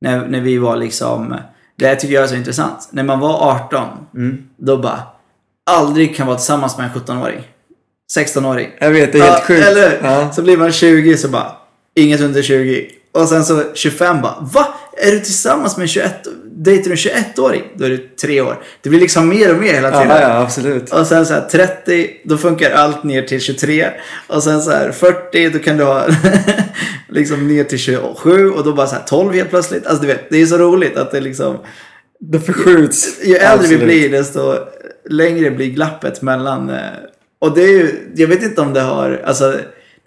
[0.00, 1.36] När, när vi var liksom.
[1.78, 2.88] Det här tycker jag är så intressant.
[2.90, 3.88] När man var 18.
[4.14, 4.38] Mm.
[4.56, 5.00] Då bara.
[5.70, 7.40] Aldrig kan vara tillsammans med en 17-åring.
[8.18, 8.68] 16-åring.
[8.80, 9.66] Jag vet, det är helt Ja, sjukt.
[9.66, 10.00] Eller?
[10.02, 10.32] Ja.
[10.32, 11.52] Så blir man 20 så bara.
[11.94, 12.90] Inget under 20.
[13.22, 14.48] Och sen så 25 bara.
[14.54, 14.74] Va?
[14.96, 16.12] Är du tillsammans med en 21?
[16.44, 17.62] Dejtar du en 21-åring?
[17.74, 18.62] Då är du tre år.
[18.82, 20.08] Det blir liksom mer och mer hela tiden.
[20.08, 20.92] Ja, ja, absolut.
[20.92, 23.86] Och sen så här 30, då funkar allt ner till 23.
[24.26, 26.06] Och sen så här 40, då kan du ha
[27.08, 28.50] liksom ner till 27.
[28.50, 29.86] Och då bara så här 12 helt plötsligt.
[29.86, 31.58] Alltså du vet, det är så roligt att det liksom...
[32.20, 33.08] Det förskjuts.
[33.24, 33.82] Ju äldre vi Absolut.
[33.84, 34.54] blir desto
[35.10, 36.70] längre blir glappet mellan...
[36.70, 36.76] eh,
[37.40, 39.54] Och det är ju, jag vet inte om det har, alltså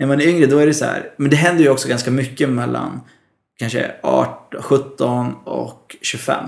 [0.02, 2.12] när man är yngre då är det så här, men det händer ju också ganska
[2.12, 3.02] mycket mellan
[3.60, 6.46] kanske 18, 17 och 25.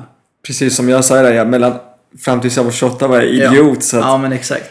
[0.48, 1.74] Precis som jag sa där, jag, mellan,
[2.20, 3.76] fram tills jag var 28 var jag idiot.
[3.76, 4.70] Ja, Så att, ja men exakt.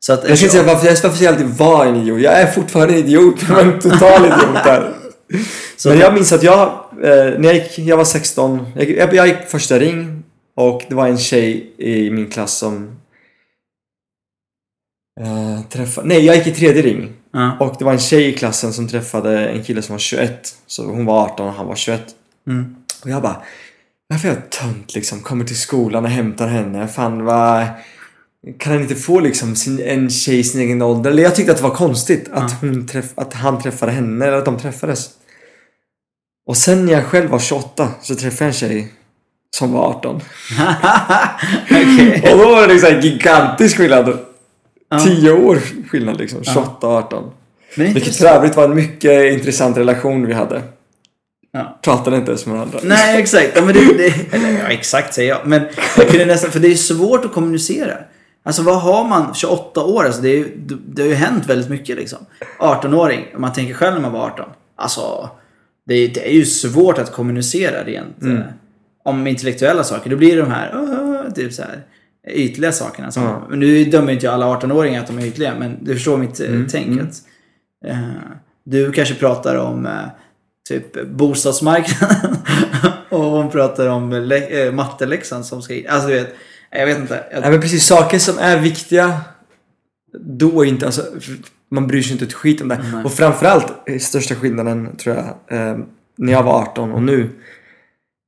[0.00, 2.20] Så att, Jag ska inte säga varför, varför jag alltid var en idiot.
[2.20, 3.34] Jag är fortfarande en idiot.
[3.48, 4.94] Jag var en total idiot där.
[5.84, 6.68] Men jag minns att jag,
[7.02, 10.22] eh, när jag gick, jag var 16, jag, jag, gick första ring
[10.56, 12.96] och det var en tjej i min klass som
[15.20, 17.56] eh, träffade, nej jag gick i tredje ring ja.
[17.66, 20.86] och det var en tjej i klassen som träffade en kille som var 21 så
[20.86, 22.14] hon var 18 och han var 21
[22.46, 22.76] Mm.
[23.02, 23.42] och jag bara
[24.08, 27.66] varför är jag tönt liksom, kommer till skolan och hämtar henne, fan vad
[28.58, 31.10] kan han inte få liksom sin, en tjej i sin egen ålder?
[31.10, 34.36] Eller jag tyckte att det var konstigt att, hon träff, att han träffade henne eller
[34.36, 35.10] att de träffades.
[36.46, 38.92] Och sen när jag själv var 28 så träffade jag en tjej
[39.56, 40.16] som var 18.
[41.70, 42.32] Okej.
[42.32, 44.18] Och då var det liksom en gigantisk skillnad.
[44.90, 44.98] Ja.
[44.98, 45.58] 10 år
[45.88, 46.44] skillnad liksom.
[46.44, 47.30] 28 och 18.
[47.76, 50.62] Men inte Vilket för övrigt var en mycket intressant relation vi hade.
[51.52, 51.78] Ja.
[51.82, 52.78] Pratade inte ens med varandra.
[52.82, 53.52] Nej, exakt.
[53.54, 55.46] Ja, men det, det, eller, ja, exakt säger jag.
[55.46, 55.62] Men
[55.96, 57.94] jag kunde nästan, för det är svårt att kommunicera.
[58.42, 60.46] Alltså vad har man, 28 år, alltså det, är,
[60.88, 62.18] det har ju hänt väldigt mycket liksom.
[62.60, 64.48] 18-åring, om man tänker själv när man var 18.
[64.76, 65.30] Alltså,
[65.86, 68.36] det, är- det är ju svårt att kommunicera rent Mm.
[68.38, 68.42] eh,
[69.04, 70.10] om intellektuella saker.
[70.10, 71.82] Då blir det de här, uh, typ så här
[72.30, 73.10] ytliga sakerna.
[73.12, 73.46] Som, Ja.
[73.50, 76.46] Nu dömer inte jag alla 18-åringar att de är ytliga, men du förstår mitt eh,
[76.48, 76.86] Mm, tänk.
[76.86, 77.06] mm.
[77.06, 77.14] Att,
[77.86, 77.98] eh,
[78.64, 79.92] du kanske pratar om eh,
[80.68, 82.36] typ bostadsmarknaden
[83.08, 85.74] och hon pratar om äh, matteläxan som ska.
[85.88, 86.34] Alltså du vet,
[86.70, 87.24] jag vet inte.
[87.32, 89.20] Jag, Nej men precis, saker som är viktiga
[90.20, 91.02] då är inte, alltså
[91.70, 92.80] man bryr sig inte ett skit om det.
[92.92, 93.04] Nej.
[93.04, 95.78] Och framförallt, eh, största skillnaden tror jag, eh,
[96.18, 97.30] när jag var 18 och nu.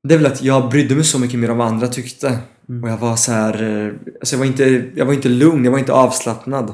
[0.09, 2.39] Det är väl att jag brydde mig så mycket mer om vad andra tyckte.
[2.71, 2.85] Mm.
[2.85, 5.73] Och jag var så här, eh, alltså jag var inte, jag var inte lugn, jag
[5.73, 6.73] var inte avslappnad.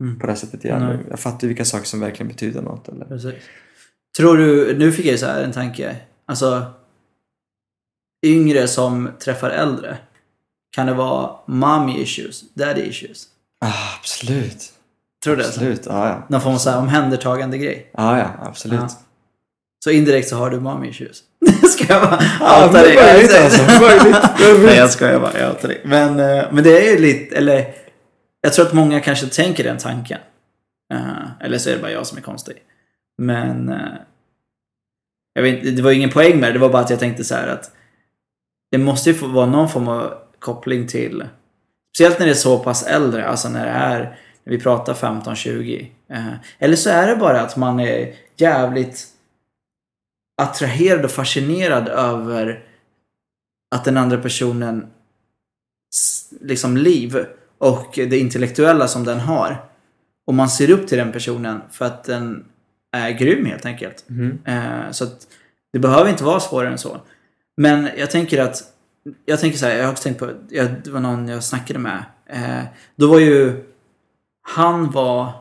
[0.00, 0.18] Mm.
[0.18, 0.82] På det sättet igen.
[0.82, 0.98] Nej.
[1.10, 2.88] Jag fattade vilka saker som verkligen betyder något.
[2.88, 3.04] Eller?
[3.04, 3.34] Precis.
[4.16, 5.96] Tror du, nu fick jag så här en tanke.
[6.26, 6.66] Alltså,
[8.26, 9.98] yngre som träffar äldre.
[10.70, 13.26] Kan det vara mommy issues, daddy issues?
[13.60, 14.72] Ah, absolut.
[15.24, 15.48] Tror du det?
[15.48, 16.26] Absolut, ja ja.
[16.28, 17.90] Någon form av så här omhändertagande grej.
[17.94, 18.80] Ja ja, absolut.
[18.80, 18.88] Ja.
[19.86, 21.22] Så indirekt så har du mommy issues.
[21.72, 22.96] Ska jag bara Ja, outa dig?
[22.96, 23.62] möjligt alltså.
[23.80, 24.16] Möjligt.
[24.66, 25.80] Nej jag skojar bara, jag outar dig.
[25.84, 27.74] Men, eh, men det är ju lite, eller
[28.40, 30.18] jag tror att många kanske tänker den tanken.
[30.92, 32.56] Eh, eller så är det bara jag som är konstig.
[33.18, 33.78] Men eh,
[35.34, 37.34] jag vet, det var ingen poäng med det, det var bara att jag tänkte så
[37.34, 37.70] här att
[38.70, 41.24] det måste ju få vara någon form av koppling till,
[41.94, 44.00] speciellt när det är så pass äldre, alltså när det är,
[44.44, 45.86] när vi pratar 15-20.
[46.12, 46.26] Eh,
[46.58, 49.12] eller så är det bara att man är jävligt
[50.42, 52.64] attraherad och fascinerad över
[53.74, 54.86] att den andra personen
[56.40, 57.26] liksom liv
[57.58, 59.64] och det intellektuella som den har.
[60.26, 62.44] Och man ser upp till den personen för att den
[62.96, 64.04] är grym helt enkelt.
[64.44, 65.26] Eh, så att
[65.72, 67.00] det behöver inte vara svårare än så.
[67.56, 68.62] Men jag tänker att,
[69.24, 71.78] jag tänker så här, jag har också tänkt på, jag, det var någon jag snackade
[71.78, 72.04] med.
[72.26, 72.64] Eh,
[72.96, 73.64] då var ju,
[74.48, 75.32] han var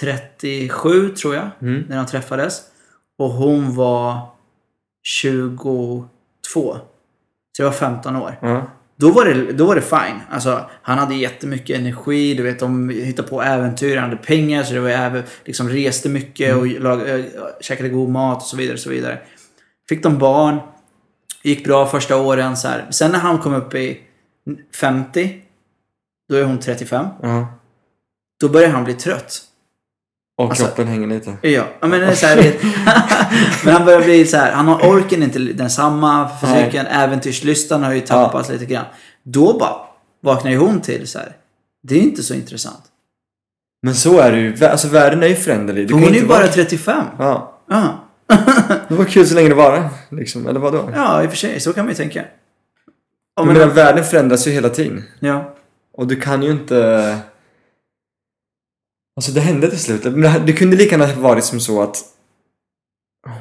[0.00, 1.84] 37 tror jag, Mm.
[1.88, 2.62] när de träffades.
[3.18, 4.20] Och hon var
[5.02, 6.08] 22.
[7.56, 8.38] Så jag var 15 år.
[8.42, 8.66] Ja.
[8.96, 10.20] Då var det, då var det fine.
[10.30, 14.74] Alltså, han hade jättemycket energi, du vet, de hittade på äventyr, han hade pengar, så
[14.74, 17.24] det var även, liksom reste mycket och lag, äh,
[17.60, 18.74] käkade god mat och så vidare.
[18.74, 19.18] Och så vidare.
[19.88, 20.58] Fick de barn,
[21.42, 22.56] gick bra första åren.
[22.56, 22.86] Så här.
[22.90, 24.00] Sen när han kom upp i
[24.74, 25.42] 50,
[26.28, 27.46] då är hon 35, ja.
[28.40, 29.47] då börjar han bli trött.
[30.38, 31.36] Och Alltså- kroppen hänger lite.
[31.42, 32.36] Ja, ja, men det är så här,
[33.64, 38.00] Men han börjar bli så här, han har orken inte densamma, fysiken, äventyrslustan har ju
[38.00, 38.84] tappats lite grann.
[39.22, 39.76] Då bara
[40.22, 41.36] vaknar ju hon till så här.
[41.82, 42.82] Det är inte så intressant.
[43.82, 44.64] Men så är det ju.
[44.64, 45.90] Alltså världen är ju föränderlig.
[45.90, 47.04] Hon är ju bara vara- 35.
[47.18, 47.58] Ja.
[47.70, 48.04] Ja.
[48.88, 50.46] Det var kul så länge det var liksom.
[50.46, 50.90] Eller vadå?
[50.96, 51.60] ja, i och för sig.
[51.60, 52.18] Så kan man ju tänka.
[52.20, 52.24] Ja,
[53.36, 55.04] Jag men, menar, världen förändras ju hela tiden.
[55.20, 55.54] ja.
[55.92, 57.18] Och du kan ju inte...
[59.18, 60.04] Alltså det hände till slut.
[60.04, 62.04] Men det- kunde lika gärna varit som så att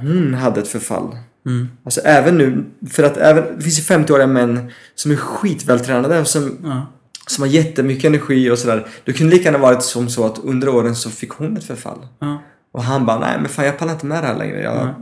[0.02, 1.18] hon hade ett förfall.
[1.46, 1.68] Mm.
[1.84, 6.28] Alltså även nu, för att även, det finns ju 50-åriga män som är skitvältränade och
[6.28, 6.86] som, ja.
[7.28, 8.88] som har jättemycket energi och sådär.
[9.04, 12.08] Det kunde lika gärna varit som så att under åren så fick hon ett förfall.
[12.20, 12.42] ja.
[12.72, 14.62] Och han bara, nej men fan jag pallar inte med det här längre.
[14.62, 14.94] Jag, Nej.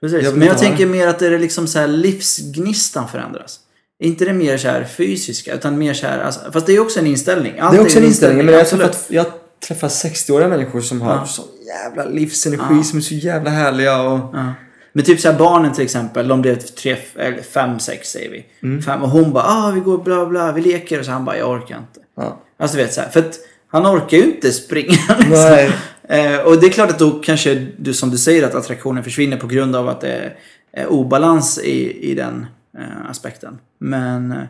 [0.00, 0.24] Precis.
[0.24, 3.60] Jag men jag tänker mer att det är liksom så här livsgnistan förändras.
[4.02, 7.00] Inte det mer så här fysiska, utan mer så här, alltså, fast det är också
[7.00, 7.58] en inställning.
[7.58, 9.26] Allt Det är också en inställning, men jag träffat, jag
[9.68, 11.26] träffar 60-åriga människor som har Ja.
[11.26, 12.82] sån jävla livsenergi, Ja.
[12.82, 14.52] som är så jävla härliga och Ja.
[14.92, 18.44] Men typ så här barnen till exempel, de blev tre, eller fem, sex säger vi.
[18.62, 18.82] Mm.
[18.82, 20.98] Fem, och hon bara, ah vi går bla bla, vi leker.
[20.98, 22.00] Och så han bara, jag orkar inte.
[22.16, 22.42] Ja.
[22.58, 23.34] Alltså du vet så här, för att
[23.68, 24.96] han orkar ju inte springa.
[25.18, 25.70] Liksom.
[26.08, 29.36] Eh, och det är klart att då kanske du som du säger att attraktionen försvinner
[29.36, 30.36] på grund av att det är,
[30.72, 32.46] är obalans i, i den
[32.78, 33.58] eh, aspekten.
[33.78, 34.42] Men, eh,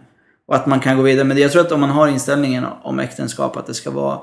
[0.48, 1.24] och att man kan gå vidare.
[1.24, 4.20] Men jag tror att om man har inställningen om äktenskap att det ska vara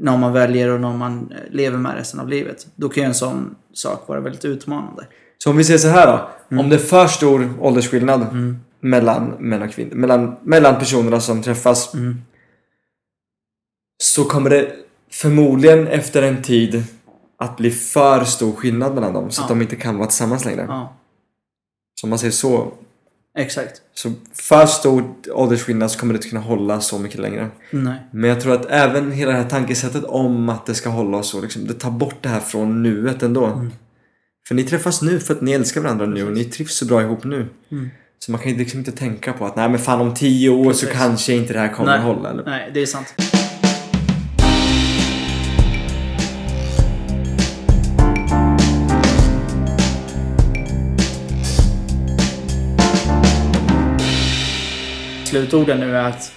[0.00, 2.66] någon man väljer och någon man eh, lever med resten av livet.
[2.76, 5.06] Då kan ju en sån sak vara väldigt utmanande.
[5.38, 6.28] Så om vi säger så här då.
[6.50, 6.64] Mm.
[6.64, 8.26] Om det är för stor åldersskillnad
[8.80, 11.94] mellan män och kvinnor, mellan, mellan personerna som träffas.
[11.94, 12.20] Mm.
[14.02, 14.72] Så kommer det
[15.12, 16.84] förmodligen efter en tid
[17.36, 19.30] att bli för stor skillnad mellan dem.
[19.30, 19.54] Så att Ja.
[19.54, 20.64] de inte kan vara tillsammans längre.
[20.68, 20.96] Ja,
[22.00, 22.72] Så om man säger så.
[23.38, 23.82] Exakt.
[23.94, 27.48] Så för stor åldersskillnad så kommer det inte kunna hålla så mycket längre.
[27.70, 27.94] Nej.
[28.10, 31.24] Men jag tror att även hela det här tankesättet om att det ska hålla och
[31.24, 33.46] så, liksom, det tar bort det här från nuet ändå.
[33.46, 33.72] Mm.
[34.48, 37.02] För ni träffas nu för att ni älskar varandra nu och ni trivs så bra
[37.02, 37.48] ihop nu.
[37.72, 37.90] Mm.
[38.18, 40.72] Så man kan ju liksom inte tänka på att nej men fan om tio år
[40.72, 40.98] så Precis.
[40.98, 42.00] kanske inte det här kommer Nej.
[42.00, 42.30] hålla.
[42.30, 42.44] Eller?
[42.44, 43.14] Nej, det är sant.
[55.28, 56.32] Slutorden nu är att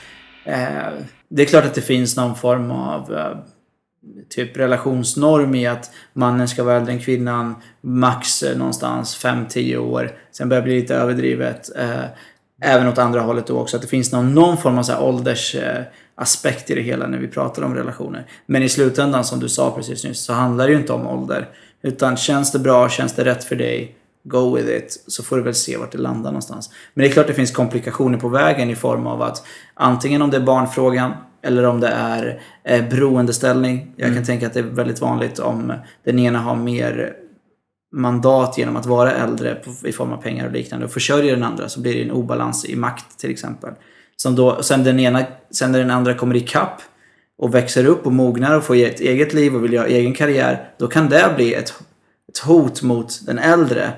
[0.46, 0.94] eh,
[1.30, 3.38] det är klart att det finns någon form av eh,
[4.30, 10.12] typ relationsnorm i att mannen ska vara äldre än kvinnan max eh, någonstans 5-10 år.
[10.32, 11.70] Sen börjar det bli lite överdrivet.
[11.78, 12.06] Eh,
[12.62, 13.76] även åt andra hållet då också.
[13.78, 15.84] Att det finns någon, någon form av så här ålders eh,
[16.16, 18.26] aspekt i det hela när vi pratar om relationer.
[18.46, 21.50] Men i slutändan som du sa precis nyss så handlar det ju inte om ålder.
[21.84, 25.04] Utan känns det bra, känns det rätt för dig, go with it.
[25.08, 26.70] Så får du väl se vart det landar någonstans.
[26.94, 29.44] Men det är klart det finns komplikationer på vägen i form av att
[29.74, 31.12] antingen om det är barnfrågan
[31.44, 33.94] eller om det är eh, beroendeställning.
[33.96, 35.74] Jag kan tänka att det är väldigt vanligt om
[36.06, 37.14] den ena har mer
[37.96, 41.44] mandat genom att vara äldre på- i form av pengar och liknande och försörjer den
[41.44, 43.74] andra så blir det en obalans i makt till exempel.
[44.16, 46.82] Som då, sen, den ena, sen när den andra kommer ikapp
[47.38, 50.70] och växer upp och mognar och får ett eget liv och vill göra egen karriär
[50.78, 51.74] då kan det bli ett,
[52.32, 53.92] ett hot mot den äldre.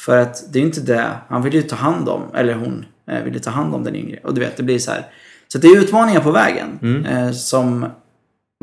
[0.00, 2.84] För att det är ju inte det, han vill ju ta hand om, eller hon
[3.10, 4.18] eh, vill ju ta hand om den yngre.
[4.24, 5.06] Och du vet, det blir så här.
[5.48, 6.78] Så det är utmaningar på vägen
[7.10, 7.86] eh, som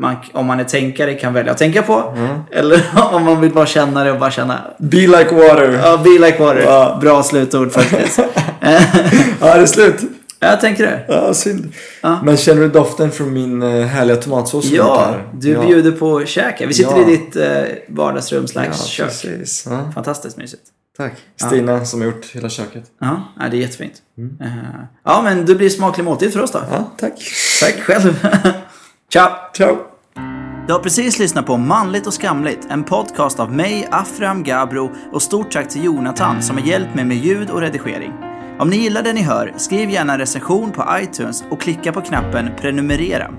[0.02, 2.14] man, om man är tänkare kan välja att tänka på.
[2.50, 2.82] Eller
[3.12, 5.80] om man vill bara känna det och bara känna Be like water!
[5.84, 6.60] Ja, be like water.
[6.60, 6.98] Ja.
[7.00, 8.20] Bra slutord faktiskt.
[9.40, 10.00] Ja, är det slut?
[10.48, 11.04] Jag tänker det.
[11.08, 11.72] Ja, synd.
[12.00, 12.20] Ja.
[12.24, 14.66] Men känner du doften från min eh, härliga tomatsås?
[14.66, 15.62] som Ja, du ja.
[15.66, 16.60] bjuder på käk.
[16.68, 17.02] Vi sitter Ja.
[17.02, 19.12] i ditt eh, vardagsrum Ja, kök.
[19.66, 20.62] Ja, Fantastiskt mysigt.
[20.96, 21.12] tack.
[21.36, 22.84] Stina som har gjort hela köket.
[23.00, 23.94] Ja, ja, det är jättefint.
[24.40, 24.46] Eh,
[25.04, 26.60] ja, men det blir smaklig måltid för oss då.
[26.70, 27.12] Ja, tack.
[27.60, 28.26] Tack själv.
[29.12, 29.30] Ciao!
[29.56, 29.76] Ciao!
[30.66, 35.22] Du har precis lyssnat på Manligt och skamligt, en podcast av mig, Afram Gabro och
[35.22, 38.29] stort tack till Jonathan som har hjälpt mig med ljud och redigering.
[38.60, 42.00] Om ni gillar det ni hör, skriv gärna en recension på iTunes och klicka på
[42.00, 43.30] knappen prenumerera.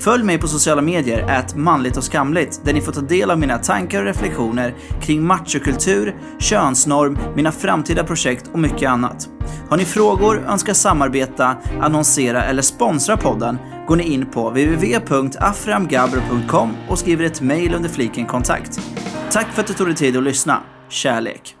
[0.00, 3.38] Följ mig på sociala medier, ät manligt och skamligt, där ni får ta del av
[3.38, 9.28] mina tankar och reflektioner kring machokultur, könsnorm, mina framtida projekt och mycket annat.
[9.68, 16.98] Har ni frågor, önskar samarbeta, annonsera eller sponsra podden går ni in på www.aframgabro.com och
[16.98, 18.80] skriver ett mejl under fliken kontakt.
[19.30, 20.60] Tack för att du tog dig tid att lyssna.
[20.88, 21.59] Kärlek!